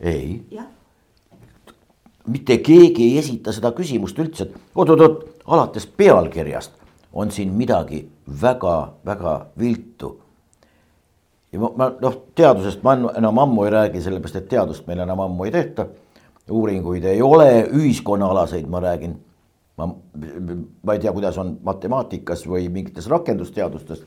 [0.00, 0.42] ei,
[2.26, 6.72] mitte keegi ei esita seda küsimust üldse, et oot-oot-oot, alates pealkirjast
[7.12, 8.04] on siin midagi
[8.42, 10.19] väga-väga viltu.
[11.52, 15.20] Ja ma, ma noh, teadusest ma enam ammu ei räägi, sellepärast et teadust meil enam
[15.26, 15.86] ammu ei tehta.
[16.50, 19.18] uuringuid ei ole, ühiskonnaalaseid ma räägin.
[19.76, 19.86] ma,
[20.82, 24.04] ma ei tea, kuidas on matemaatikas või mingites rakendusteadustes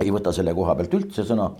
[0.00, 1.50] ei võta selle koha pealt üldse sõna.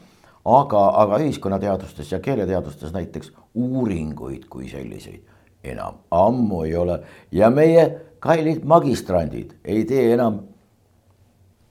[0.44, 5.22] aga, aga ühiskonnateadustes ja keeleteadustes näiteks uuringuid kui selliseid
[5.64, 6.98] enam ammu ei ole
[7.32, 7.86] ja meie
[8.20, 10.40] kallid magistrandid ei tee enam.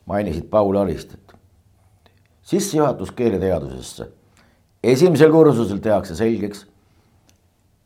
[0.06, 1.23] mainisid Paul Aristet.
[2.44, 4.08] Sissejuhatus keeleteadusesse.
[4.84, 6.66] esimesel kursusel tehakse selgeks,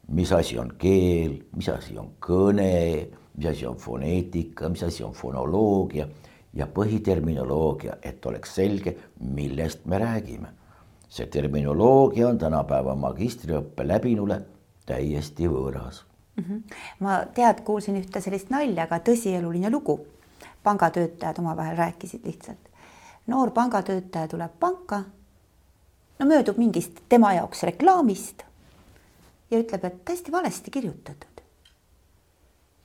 [0.07, 5.13] mis asi on keel, mis asi on kõne, mis asi on foneetika, mis asi on
[5.13, 6.07] fonoloogia
[6.53, 10.47] ja põhiterminoloogia, et oleks selge, millest me räägime.
[11.09, 14.41] see terminoloogia on tänapäeva magistriõppe läbinule
[14.85, 16.01] täiesti võõras
[16.35, 16.43] mm.
[16.43, 16.61] -hmm.
[16.99, 19.99] ma tead, kuulsin ühte sellist nalja, aga tõsieluline lugu.
[20.63, 22.59] pangatöötajad omavahel rääkisid lihtsalt.
[23.27, 25.03] Noor pangatöötaja tuleb panka.
[26.19, 28.43] no möödub mingist tema jaoks reklaamist
[29.51, 31.41] ja ütleb, et täiesti valesti kirjutatud.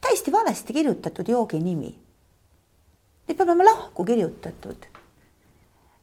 [0.01, 1.99] täiesti valesti kirjutatud joogi nimi.
[3.29, 4.87] Need peab olema lahku kirjutatud.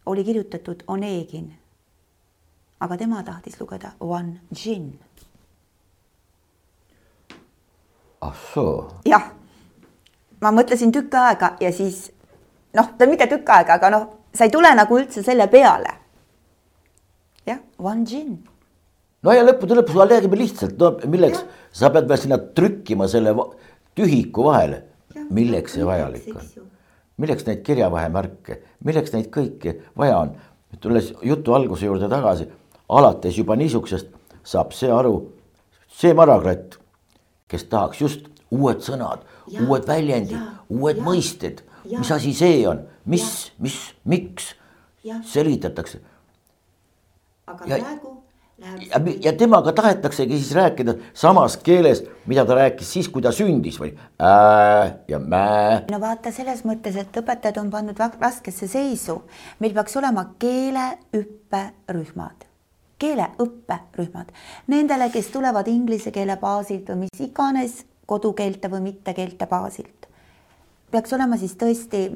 [0.05, 1.57] oli kirjutatud Onegin.
[2.79, 4.99] aga tema tahtis lugeda One Gin.
[8.21, 8.91] ah soo.
[9.05, 9.31] jah,
[10.41, 12.11] ma mõtlesin tükk aega ja siis
[12.73, 15.93] noh, mitte tükk aega, aga noh, sa ei tule nagu üldse selle peale.
[17.45, 18.37] jah, One Gin
[19.23, 21.47] no ja lõppude lõpuks räägime lihtsalt, no milleks ja.
[21.81, 23.33] sa pead veel sinna trükkima selle
[23.97, 24.83] tühiku vahele.
[25.29, 26.69] milleks see vajalik on?
[27.19, 30.35] milleks neid kirjavahemärke, milleks neid kõiki vaja on?
[30.79, 32.47] tulles jutu alguse juurde tagasi,
[32.89, 34.13] alates juba niisugusest
[34.45, 35.15] saab see aru,
[35.89, 36.77] see marakratt,
[37.49, 40.39] kes tahaks just uued sõnad, uued väljendid,
[40.69, 44.53] uued ja, mõisted, mis asi see on, mis, mis, miks
[45.33, 46.01] selgitatakse.
[47.49, 48.19] aga ja, praegu
[48.59, 53.79] ja, ja temaga tahetaksegi siis rääkida samas keeles, mida ta rääkis siis, kui ta sündis
[53.79, 55.81] või ää ja mää.
[55.91, 59.21] no vaata selles mõttes, et õpetajad on pannud raskesse seisu.
[59.59, 62.45] meil peaks olema keeleõpperühmad,
[62.99, 64.33] keeleõpperühmad
[64.67, 70.07] nendele, kes tulevad inglise keele baasilt või mis iganes kodukeelte või mittekeelte baasilt.
[70.91, 72.09] peaks olema siis tõesti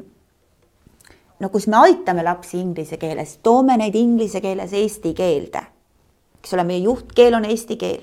[1.44, 5.68] no kus me aitame lapsi inglise keeles, toome neid inglise keeles eesti keelde
[6.44, 8.02] eks ole, meie juhtkeel on eesti keel.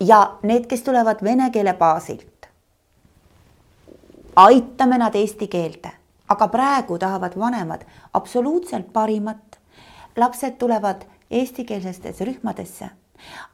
[0.00, 2.48] ja need, kes tulevad vene keele baasilt,
[4.36, 5.92] aitame nad eesti keelde,
[6.28, 9.60] aga praegu tahavad vanemad absoluutselt parimat.
[10.16, 12.88] lapsed tulevad eestikeelsetesse rühmadesse,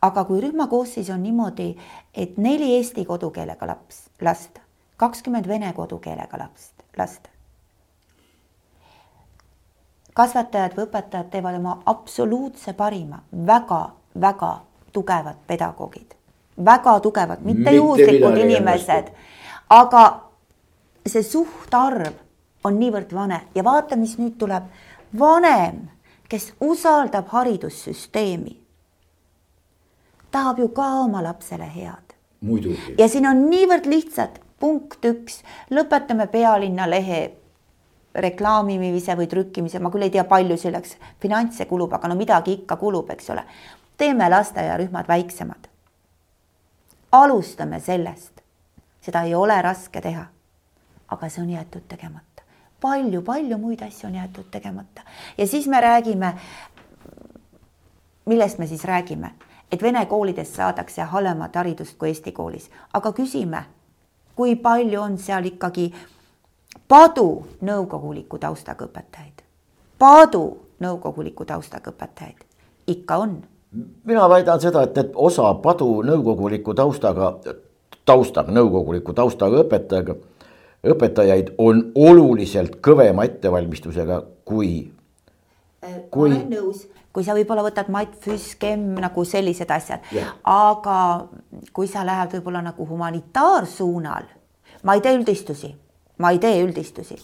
[0.03, 1.76] aga kui rühma koosseis on niimoodi,
[2.14, 4.59] et neli eesti kodukeelega laps, last,
[4.96, 7.29] kakskümmend vene kodukeelega lapst, last
[10.20, 13.22] kasvatajad või õpetajad teevad oma absoluutse parima.
[13.33, 14.52] Väga,, väga-väga
[14.92, 16.14] tugevad pedagoogid,
[16.64, 19.12] väga tugevad, mitte juhuslikud inimesed,
[19.70, 20.04] aga
[21.06, 22.14] see suhtarv
[22.64, 23.40] on niivõrd vane.
[23.54, 24.64] Ja vaata, mis nüüd tuleb.
[25.18, 25.88] vanem,
[26.30, 28.52] kes usaldab haridussüsteemi,
[30.30, 32.14] tahab ju ka oma lapsele head.
[32.98, 37.33] ja siin on niivõrd lihtsad, punkt üks, lõpetame pealinna lehe
[38.14, 42.77] reklaamimise või trükkimise, ma küll ei tea, palju selleks finantse kulub, aga no midagi ikka
[42.77, 43.44] kulub, eks ole.
[43.96, 45.68] teeme lasteaiarühmad väiksemad.
[47.12, 48.40] alustame sellest,
[49.01, 50.27] seda ei ole raske teha.
[51.09, 52.31] aga see on jäetud tegemata
[52.81, 55.03] palju-palju muid asju on jäetud tegemata
[55.38, 56.35] ja siis me räägime.
[58.27, 59.31] millest me siis räägime,
[59.73, 63.64] et vene koolides saadakse halvemat haridust kui eesti koolis, aga küsime,
[64.37, 65.94] kui palju on seal ikkagi
[66.90, 67.28] padu
[67.62, 69.42] nõukoguliku taustaga õpetajaid,
[69.98, 70.44] padu
[70.83, 72.44] nõukoguliku taustaga õpetajaid,
[72.90, 73.40] ikka on.
[74.04, 77.37] mina väidan seda, et need osa padu nõukoguliku taustaga,
[78.04, 80.16] taustaga, nõukoguliku taustaga õpetajaga,
[80.87, 84.90] õpetajaid on oluliselt kõvema ettevalmistusega kui,
[85.85, 86.30] äh, kui.
[86.30, 91.26] olen nõus kui sa võib-olla võtad mat, füs, chem nagu sellised asjad yeah., aga
[91.74, 94.28] kui sa lähed võib-olla nagu humanitaarsuunal,
[94.87, 95.72] ma ei tee üldistusi
[96.20, 97.16] ma ei tee üldistusi.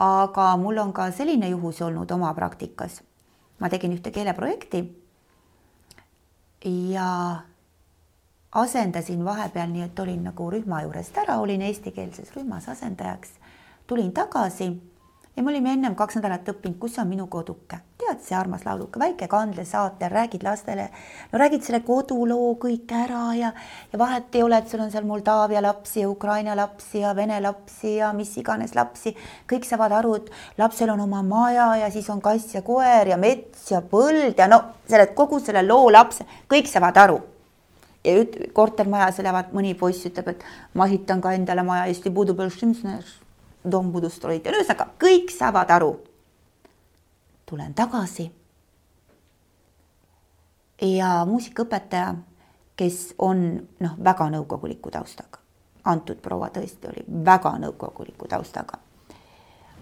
[0.00, 3.02] aga mul on ka selline juhus olnud oma praktikas.
[3.60, 4.84] ma tegin ühte keeleprojekti
[6.64, 7.36] ja
[8.52, 13.30] asendasin vahepeal, nii et olin nagu rühma juurest ära, olin eestikeelses rühmas asendajaks,
[13.86, 14.72] tulin tagasi
[15.36, 17.78] ja me olime ennem kaks nädalat õppinud, kus on minu koduke.
[18.10, 20.88] Tead, see armas lauluke, väike kandlesaatel, räägid lastele,
[21.32, 23.52] no räägid selle koduloo kõik ära ja,
[23.92, 27.40] ja vahet ei ole, et sul on seal Moldaavia lapsi ja Ukraina lapsi ja Vene
[27.40, 29.14] lapsi ja mis iganes lapsi.
[29.50, 33.16] kõik saavad aru, et lapsel on oma maja ja siis on kass ja koer ja
[33.16, 37.20] mets ja põld ja no selle kogu selle loo laps, kõik saavad aru
[38.04, 40.44] ja üt-, kortermajas elavad, mõni poiss ütleb, et
[40.74, 42.40] ma ehitan ka endale maja, Eesti puudub
[43.60, 45.90] dombudust olid ja ühesõnaga kõik saavad aru.
[47.50, 48.30] Tulen tagasi.
[50.82, 52.14] ja muusikaõpetaja,
[52.76, 53.40] kes on
[53.80, 55.42] noh, väga nõukoguliku taustaga,
[55.84, 58.78] antud proua tõesti oli väga nõukoguliku taustaga,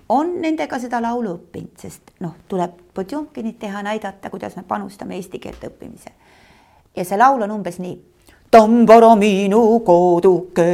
[0.08, 5.38] on nendega seda laulu õppinud, sest noh, tuleb Potjomkinit teha, näidata, kuidas me panustame eesti
[5.38, 6.10] keelte õppimise.
[6.96, 7.94] ja see laul on umbes nii
[8.50, 10.64] Tambara minu koduke,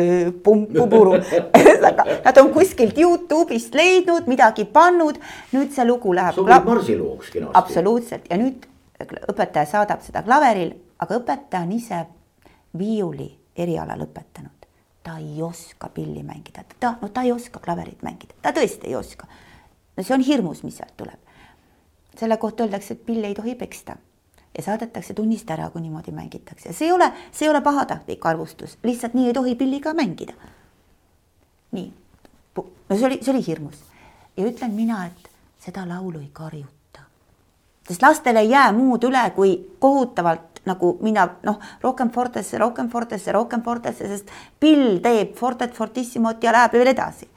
[0.44, 1.16] pumpupuru.
[1.58, 5.18] ühesõnaga, nad on kuskilt Youtube'ist leidnud, midagi pannud,
[5.54, 6.36] nüüd see lugu läheb.
[6.38, 7.56] sobib marsilooks kenasti.
[7.58, 8.68] absoluutselt ja nüüd
[9.02, 10.70] õpetaja saadab seda klaveril,
[11.02, 12.04] aga õpetaja on ise
[12.78, 14.70] viiuli eriala lõpetanud.
[15.04, 18.96] ta ei oska pilli mängida, ta, no ta ei oska klaverit mängida, ta tõesti ei
[18.96, 19.26] oska.
[19.96, 21.18] no see on hirmus, mis sealt tuleb.
[22.16, 23.98] selle kohta öeldakse, et pilli ei tohi peksta
[24.56, 28.78] ja saadetakse tunnist ära, kui niimoodi mängitakse, see ei ole, see ei ole pahatahtlik arvustus,
[28.82, 30.34] lihtsalt nii ei tohi pilliga mängida.
[31.74, 31.92] nii,
[32.56, 33.82] no see oli, see oli hirmus.
[34.36, 35.28] Ja ütlen mina, et
[35.62, 37.02] seda laulu ei karjuta,
[37.88, 43.32] sest lastel ei jää muud üle, kui kohutavalt nagu minna noh, rohkem fortesse, rohkem fortesse,
[43.32, 44.30] rohkem fortesse, sest
[44.60, 47.28] pill teeb fortet fortissimot ja läheb veel edasi.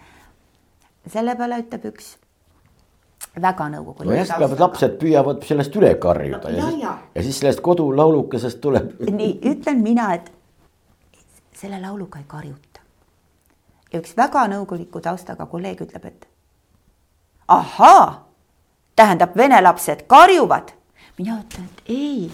[1.07, 2.17] selle peale ütleb üks
[3.41, 4.15] väga nõukoguline.
[4.15, 6.93] nojah, peavad lapsed püüavad sellest üle karjuda ja, ja, siis, ja.
[7.15, 8.93] ja siis sellest kodulaulukesest tuleb.
[9.11, 10.31] nii ütlen mina, et
[11.57, 12.81] selle lauluga ei karjuta.
[13.93, 16.27] ja üks väga nõukoguliku taustaga kolleeg ütleb, et
[17.47, 18.27] ahaa,
[18.95, 20.73] tähendab, vene lapsed karjuvad.
[21.17, 22.31] mina ütlen, et ei.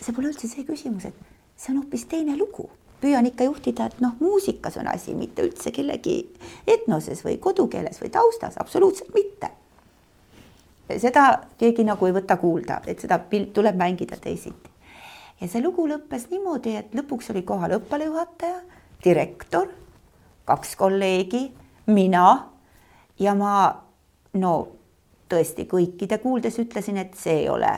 [0.00, 2.70] see pole üldse see küsimus, et see on hoopis teine lugu
[3.04, 6.16] püüan ikka juhtida, et noh, muusikas on asi, mitte üldse kellegi
[6.66, 9.50] etnoses või kodukeeles või taustas, absoluutselt mitte.
[11.00, 11.24] seda
[11.58, 14.70] keegi nagu ei võta kuulda, et seda tuleb mängida teisiti.
[15.40, 18.60] ja see lugu lõppes niimoodi, et lõpuks oli kohal õppealajuhataja,
[19.04, 19.68] direktor,
[20.44, 21.52] kaks kolleegi,
[21.86, 22.48] mina
[23.18, 23.82] ja ma
[24.34, 24.54] no
[25.28, 27.72] tõesti kõikide kuuldes ütlesin, et see ei ole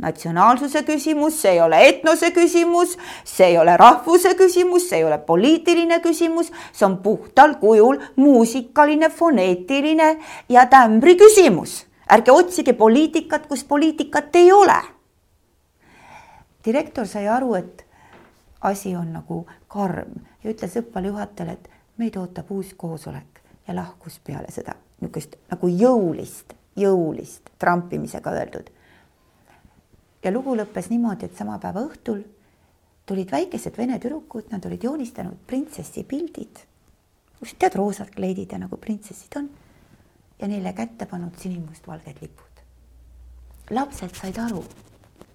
[0.00, 5.18] natsionaalsuse küsimus, see ei ole etnose küsimus, see ei ole rahvuse küsimus, see ei ole
[5.18, 10.16] poliitiline küsimus, see on puhtal kujul muusikaline, foneetiline
[10.48, 11.84] ja tämbri küsimus.
[12.08, 14.78] ärge otsige poliitikat, kus poliitikat ei ole.
[16.64, 17.86] direktor sai aru, et
[18.60, 24.50] asi on nagu karm ja ütles õppealajuhatajale, et meid ootab uus koosolek ja lahkus peale
[24.50, 28.70] seda niisugust nagu jõulist, jõulist trampimisega öeldud
[30.24, 32.24] ja lugu lõppes niimoodi, et sama päeva õhtul
[33.08, 36.64] tulid väikesed vene tüdrukud, nad olid joonistanud printsessi pildid.
[37.58, 39.50] tead, roosad kleidid ja nagu printsessid on.
[40.38, 42.62] ja neile kätte pannud sinimustvalged lipud.
[43.70, 44.64] lapsed said aru,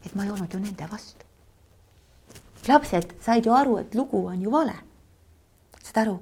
[0.06, 1.26] et ma ei olnud ju nende vastu.
[2.68, 4.76] lapsed said ju aru, et lugu on ju vale.
[5.84, 6.20] saad aru,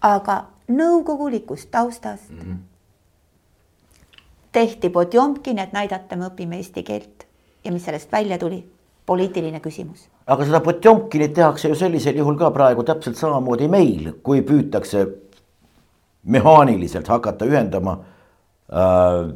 [0.00, 2.58] aga nõukogulikust taustast mm -hmm.
[4.52, 7.29] tehti Potjomkin, et näidata, me õpime eesti keelt
[7.64, 8.64] ja mis sellest välja tuli?
[9.10, 10.06] poliitiline küsimus.
[10.26, 15.06] aga seda Potjomkinit tehakse ju sellisel juhul ka praegu täpselt samamoodi meil, kui püütakse
[16.30, 17.96] mehaaniliselt hakata ühendama
[18.70, 19.32] äh,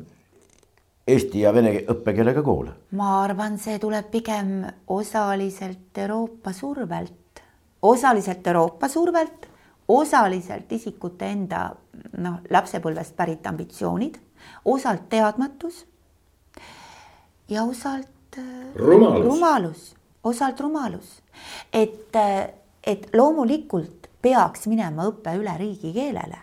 [1.09, 2.77] eesti ja vene õppekeelega koole.
[3.01, 4.55] ma arvan, see tuleb pigem
[4.95, 7.43] osaliselt Euroopa survelt,
[7.83, 9.51] osaliselt Euroopa survelt,
[9.89, 11.67] osaliselt isikute enda
[12.19, 14.19] noh, lapsepõlvest pärit ambitsioonid,
[14.65, 15.85] osalt teadmatus
[17.51, 18.14] ja osalt
[18.77, 19.85] rumalus, rumalus,
[20.25, 21.23] osalt rumalus,
[21.73, 22.17] et,
[22.87, 26.41] et loomulikult peaks minema õpe üle riigikeelele.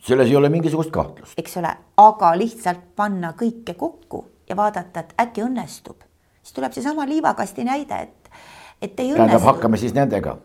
[0.00, 1.38] selles ei ole mingisugust kahtlust.
[1.38, 6.06] eks ole, aga lihtsalt panna kõike kokku ja vaadata, et äkki õnnestub,
[6.42, 8.30] siis tuleb seesama liivakasti näide, et,
[8.82, 9.26] et ei õnnestu.
[9.26, 10.38] tähendab, hakkame siis nendega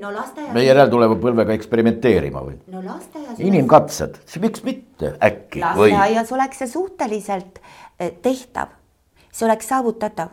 [0.00, 0.52] no lasteaias.
[0.54, 2.56] meie järeltuleva põlvega eksperimenteerima või?
[2.72, 3.40] no lasteaias.
[3.42, 5.62] inimkatsed, miks mitte äkki?
[5.62, 7.60] lasteaias oleks see suhteliselt
[7.98, 8.74] tehtav,
[9.32, 10.28] see oleks saavutatav,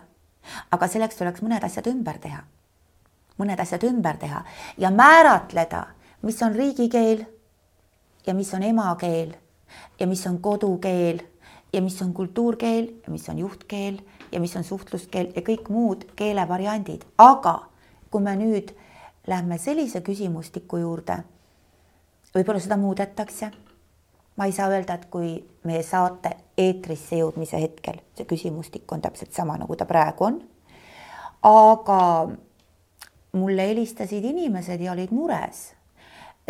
[0.71, 2.43] aga selleks tuleks mõned asjad ümber teha.
[3.35, 4.45] mõned asjad ümber teha
[4.77, 5.87] ja määratleda,
[6.21, 7.25] mis on riigikeel
[8.27, 9.33] ja mis on emakeel
[9.99, 11.19] ja mis on kodukeel
[11.73, 13.99] ja mis on kultuurkeel ja mis on juhtkeel
[14.31, 17.59] ja mis on suhtluskeel ja kõik muud keelevariandid, aga
[18.11, 18.71] kui me nüüd
[19.27, 21.17] lähme sellise küsimustiku juurde,
[22.35, 23.51] võib-olla seda muudetakse.
[24.35, 29.33] Ma ei saa öelda, et kui meie saate eetrisse jõudmise hetkel see küsimustik on täpselt
[29.33, 30.41] sama, nagu ta praegu on.
[31.45, 32.01] aga
[33.35, 35.73] mulle helistasid inimesed ja olid mures,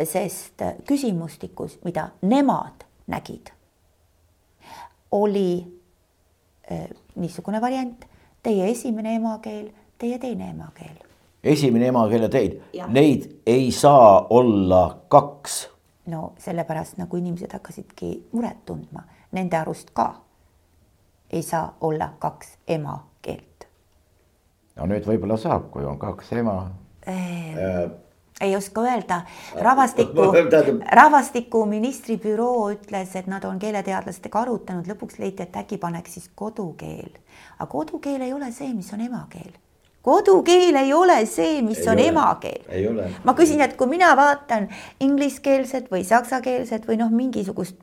[0.03, 3.49] sest küsimustikus, mida nemad nägid,
[5.11, 5.65] oli
[6.71, 8.05] äh, niisugune variant,
[8.43, 11.05] teie esimene emakeel, teie teine emakeel
[11.45, 12.57] esimene emakeele teid,
[12.89, 15.74] neid ei saa olla kaks.
[16.05, 20.13] No sellepärast nagu inimesed hakkasidki muret tundma, nende arust ka
[21.29, 23.67] ei saa olla kaks emakeelt.
[24.75, 26.55] no nüüd võib-olla saab, kui on kaks ema.
[27.07, 27.91] Ehm, äh,
[28.41, 29.21] ei oska öelda,
[29.61, 30.29] rahvastiku,
[31.01, 37.13] rahvastikuministri büroo ütles, et nad on keeleteadlastega arutanud, lõpuks leiti, et äkki paneks siis kodukeel.
[37.59, 39.53] aga kodukeel ei ole see, mis on emakeel
[40.05, 42.07] kodukeel ei ole see, mis Ei on ole.
[42.11, 42.99] emakeel.
[43.25, 44.67] Ma küsin, et kui mina vaatan
[45.01, 47.75] ingliskeelset või saksakeelset või noh, mingisugust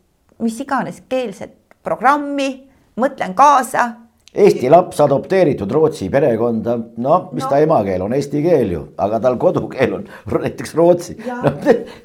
[0.43, 1.53] mis iganes keelset
[1.83, 2.69] programmi,
[2.99, 3.91] mõtlen kaasa
[4.33, 7.51] Eesti laps adopteeritud Rootsi perekonda, noh, mis No.
[7.51, 10.07] ta emakeel on eesti keel ju, aga tal kodukeel on
[10.47, 11.19] näiteks rootsi.
[11.27, 11.53] No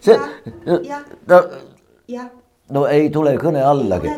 [0.04, 0.18] see,
[0.68, 1.40] no,
[2.76, 4.12] no ei tule kõne allagi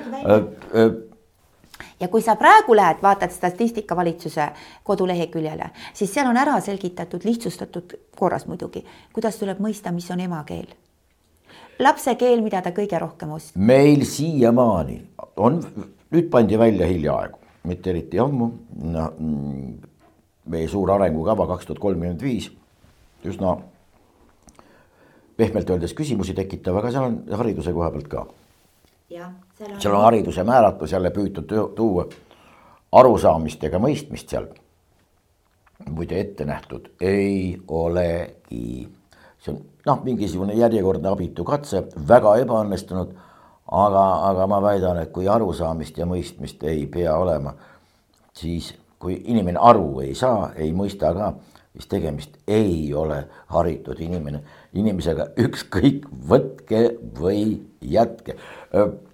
[2.00, 4.50] ja kui sa praegu lähed, vaatad statistikavalitsuse
[4.84, 10.68] koduleheküljele, siis seal on ära selgitatud lihtsustatud korras muidugi, kuidas tuleb mõista, mis on emakeel.
[11.80, 13.62] lapse keel, mida ta kõige rohkem oskab.
[13.62, 15.02] meil siiamaani
[15.38, 15.64] on,
[16.12, 18.52] nüüd pandi välja hiljaaegu, mitte eriti ammu,
[18.84, 19.14] noh
[20.50, 22.50] meie suur arengukava kaks tuhat kolmkümmend viis
[23.28, 23.58] üsna
[25.38, 28.26] pehmelt öeldes küsimusi tekitav, aga seal on hariduse koha pealt ka
[29.14, 29.32] jah,
[29.80, 32.06] seal on hariduse määratlus jälle püütud tu- tuua
[32.92, 34.48] arusaamist ega mõistmist seal.
[35.90, 38.90] muide ette nähtud ei olegi,
[39.40, 43.14] see on noh, mingisugune järjekordne abitu katse, väga ebaõnnestunud.
[43.72, 47.54] aga, aga ma väidan, et kui arusaamist ja mõistmist ei pea olema,
[48.34, 51.34] siis kui inimene aru ei saa, ei mõista ka,
[51.74, 54.42] siis tegemist ei ole haritud inimene,
[54.74, 58.36] inimesega ükskõik, võtke või jätke.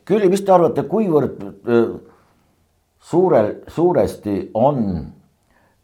[0.05, 1.39] Külli, mis te arvate, kuivõrd
[3.09, 4.81] suurel, suuresti on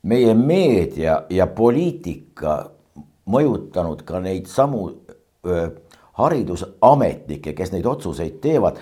[0.05, 2.57] meie meedia ja poliitika
[3.31, 4.89] mõjutanud ka neid samu
[6.21, 8.77] haridusametnikke, kes neid otsuseid teevad.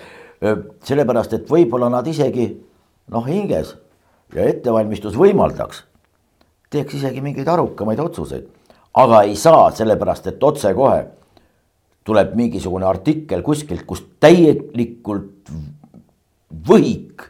[0.84, 2.46] sellepärast, et võib-olla nad isegi
[3.12, 3.74] noh, hinges
[4.32, 5.82] ja ettevalmistus võimaldaks,
[6.72, 8.46] teeks isegi mingeid arukamaid otsuseid,
[8.94, 11.02] aga ei saa, sellepärast et otsekohe
[12.04, 15.50] tuleb mingisugune artikkel kuskilt, kus täielikult
[16.68, 17.26] võhik,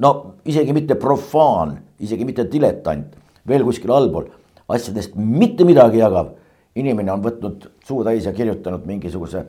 [0.00, 0.12] no
[0.48, 3.14] isegi mitte profaan, isegi mitte diletant,
[3.46, 4.30] veel kuskil allpool,
[4.70, 6.34] asjadest mitte midagi jagav
[6.78, 9.44] inimene on võtnud suu täis ja kirjutanud mingisuguse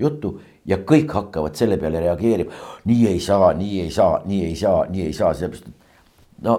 [0.00, 0.34] jutu
[0.66, 2.52] ja kõik hakkavad selle peale reageerima.
[2.84, 6.56] nii ei saa, nii ei saa, nii ei saa, nii ei saa, sellepärast et no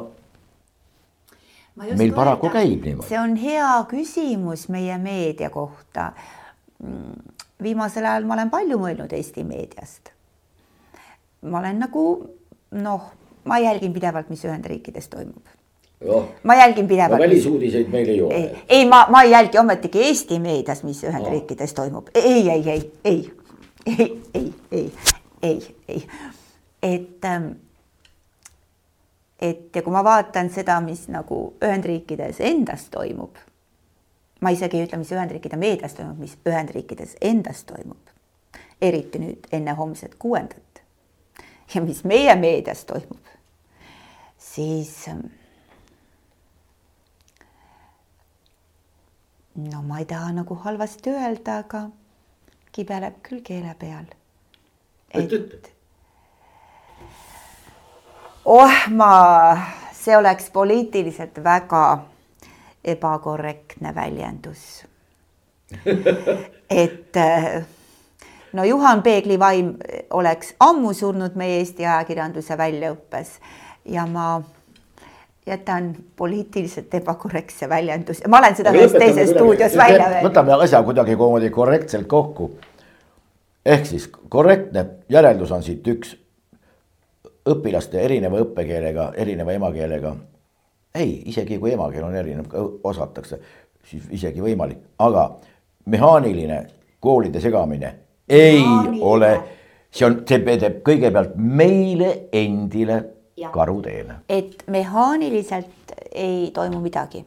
[1.98, 3.10] meil paraku käib niimoodi.
[3.10, 6.12] see on hea küsimus meie meedia kohta.
[7.64, 10.12] Viimasel ajal ma olen palju mõelnud Eesti meediast.
[11.42, 12.04] ma olen nagu
[12.72, 13.10] noh,
[13.46, 15.46] ma jälgin pidevalt, mis Ühendriikides toimub.
[16.06, 17.22] noh, ma jälgin pidevalt.
[17.22, 18.36] välisuudiseid meil ei ole.
[18.36, 22.08] ei, ei, ma, ma ei jälgi ometigi Eesti meedias, mis Ühendriikides toimub.
[22.16, 23.34] ei, ei, ei, ei,
[23.86, 24.94] ei, ei, ei,
[25.44, 26.08] ei, ei,
[26.82, 27.52] et ähm,
[29.42, 33.38] et ja kui ma vaatan seda, mis nagu Ühendriikides endas toimub,
[34.42, 38.14] ma isegi ei ütle, mis Ühendriikide meedias toimub, mis Ühendriikides endas toimub,
[38.82, 40.82] eriti nüüd enne homset kuuendat.
[41.74, 43.30] Ja mis meie meedias toimub,
[44.42, 45.30] siis ähm,
[49.56, 51.86] no ma ei taha nagu halvasti öelda, aga
[52.76, 54.10] kibeleb küll keele peal.
[55.14, 55.72] et
[58.46, 59.12] oh, ma,
[59.94, 61.84] see oleks poliitiliselt väga
[62.84, 64.86] ebakorrektne väljendus.
[66.70, 67.64] et äh,
[68.54, 69.76] no Juhan Peegli vaim
[70.10, 73.38] oleks ammu surnud meie Eesti ajakirjanduse väljaõppes
[73.86, 74.42] ja ma
[75.48, 80.28] jätan poliitiliselt ebakorrektse väljenduse, ma olen seda ühes teises stuudios välja öelnud.
[80.30, 82.52] võtame asja kuidagimoodi korrektselt kokku.
[83.66, 86.18] ehk siis korrektne järeldus on siit üks
[87.50, 90.16] õpilaste erineva õppekeelega, erineva emakeelega.
[90.96, 92.52] Ei, isegi kui emakeel on erinev,
[92.84, 93.40] osatakse,
[93.84, 95.30] siis isegi võimalik, aga
[95.86, 96.62] mehaaniline
[97.00, 97.96] koolide segamine
[98.30, 99.06] ei Mehaaniline.
[99.06, 99.32] ole,
[99.92, 103.02] see on, see teeb kõigepealt meile endile
[103.54, 104.22] karuteene.
[104.30, 107.26] et mehaaniliselt ei toimu midagi.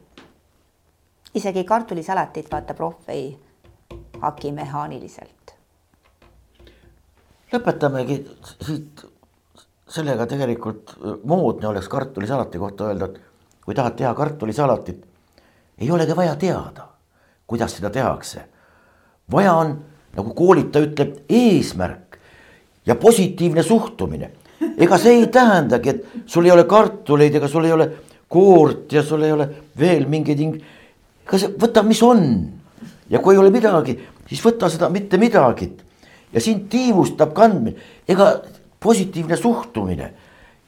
[1.35, 3.37] isegi kartulisalatit vaata proff ei
[4.21, 5.55] haki mehaaniliselt.
[7.53, 8.21] lõpetamegi
[8.61, 9.05] siit
[9.87, 13.21] sellega tegelikult moodne oleks kartulisalati kohta öelda, et
[13.65, 15.01] kui tahad teha kartulisalatit,
[15.81, 16.87] ei olegi vaja teada,
[17.47, 18.45] kuidas seda tehakse.
[19.31, 19.79] vaja on,
[20.15, 22.19] nagu koolitaja ütleb, eesmärk
[22.85, 24.31] ja positiivne suhtumine.
[24.77, 27.89] ega see ei tähendagi, et sul ei ole kartuleid, ega sul ei ole
[28.29, 29.49] koort ja sul ei ole
[29.79, 30.61] veel mingeid ing-.
[31.25, 32.21] ega see, võta, mis on
[33.09, 33.97] ja kui ei ole midagi,
[34.29, 35.71] siis võta seda mitte midagi.
[36.33, 37.75] ja sind tiivustab kandmine,
[38.07, 38.41] ega
[38.79, 40.13] positiivne suhtumine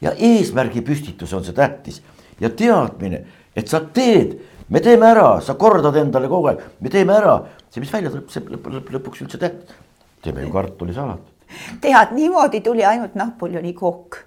[0.02, 2.02] ja eesmärgi püstitus on see tähtis
[2.40, 3.24] ja teadmine,
[3.56, 4.38] et sa teed,
[4.70, 8.30] me teeme ära, sa kordad endale kogu aeg, me teeme ära, see, mis välja tuleb,
[8.34, 9.76] see lõpp, lõpp, lõpuks üldse tähtis.
[10.24, 11.52] teeme ju kartulisalatit.
[11.82, 14.24] tead, niimoodi tuli ainult Napoleoni kokk.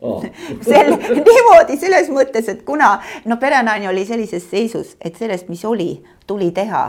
[0.00, 0.24] Oh.
[0.64, 2.94] sel niimoodi selles mõttes, et kuna
[3.28, 5.92] no perenaine oli sellises seisus, et sellest, mis oli,
[6.26, 6.84] tuli teha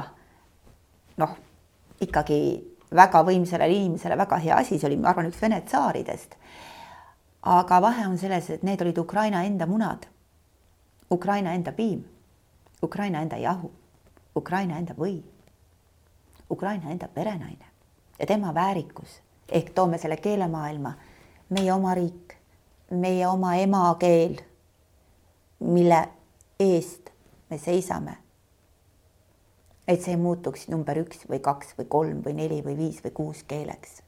[1.20, 1.34] noh,
[2.02, 2.42] ikkagi
[2.96, 6.36] väga võimsale inimesele väga hea asi, see oli, ma arvan, üks Vene tsaaridest.
[7.42, 10.06] aga vahe on selles, et need olid Ukraina enda munad,
[11.12, 12.04] Ukraina enda piim,
[12.84, 13.72] Ukraina enda jahu,
[14.36, 15.20] Ukraina enda või,
[16.52, 17.66] Ukraina enda perenaine
[18.20, 19.20] ja tema väärikus
[19.52, 20.94] ehk toome selle keelemaailma,
[21.50, 22.36] meie oma riik,
[22.92, 24.40] meie oma emakeel,
[25.60, 26.02] mille
[26.60, 27.10] eest
[27.50, 28.18] me seisame
[29.88, 33.14] et see ei muutuks number üks või kaks või kolm või neli või viis või
[33.18, 34.02] kuus keeleks.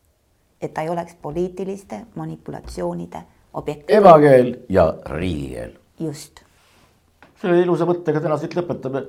[0.62, 3.24] et ta ei oleks poliitiliste manipulatsioonide
[3.54, 3.92] objekt.
[3.92, 5.74] emakeel ja riigikeel.
[6.00, 6.44] just.
[7.44, 9.08] Selle ilusa mõttega täna siit lõpetame.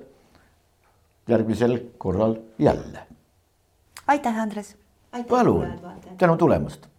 [1.29, 3.07] järgmisel korral jälle.
[4.07, 4.77] aitäh, Andres.
[5.29, 5.79] palun,
[6.19, 6.94] tänu tulemast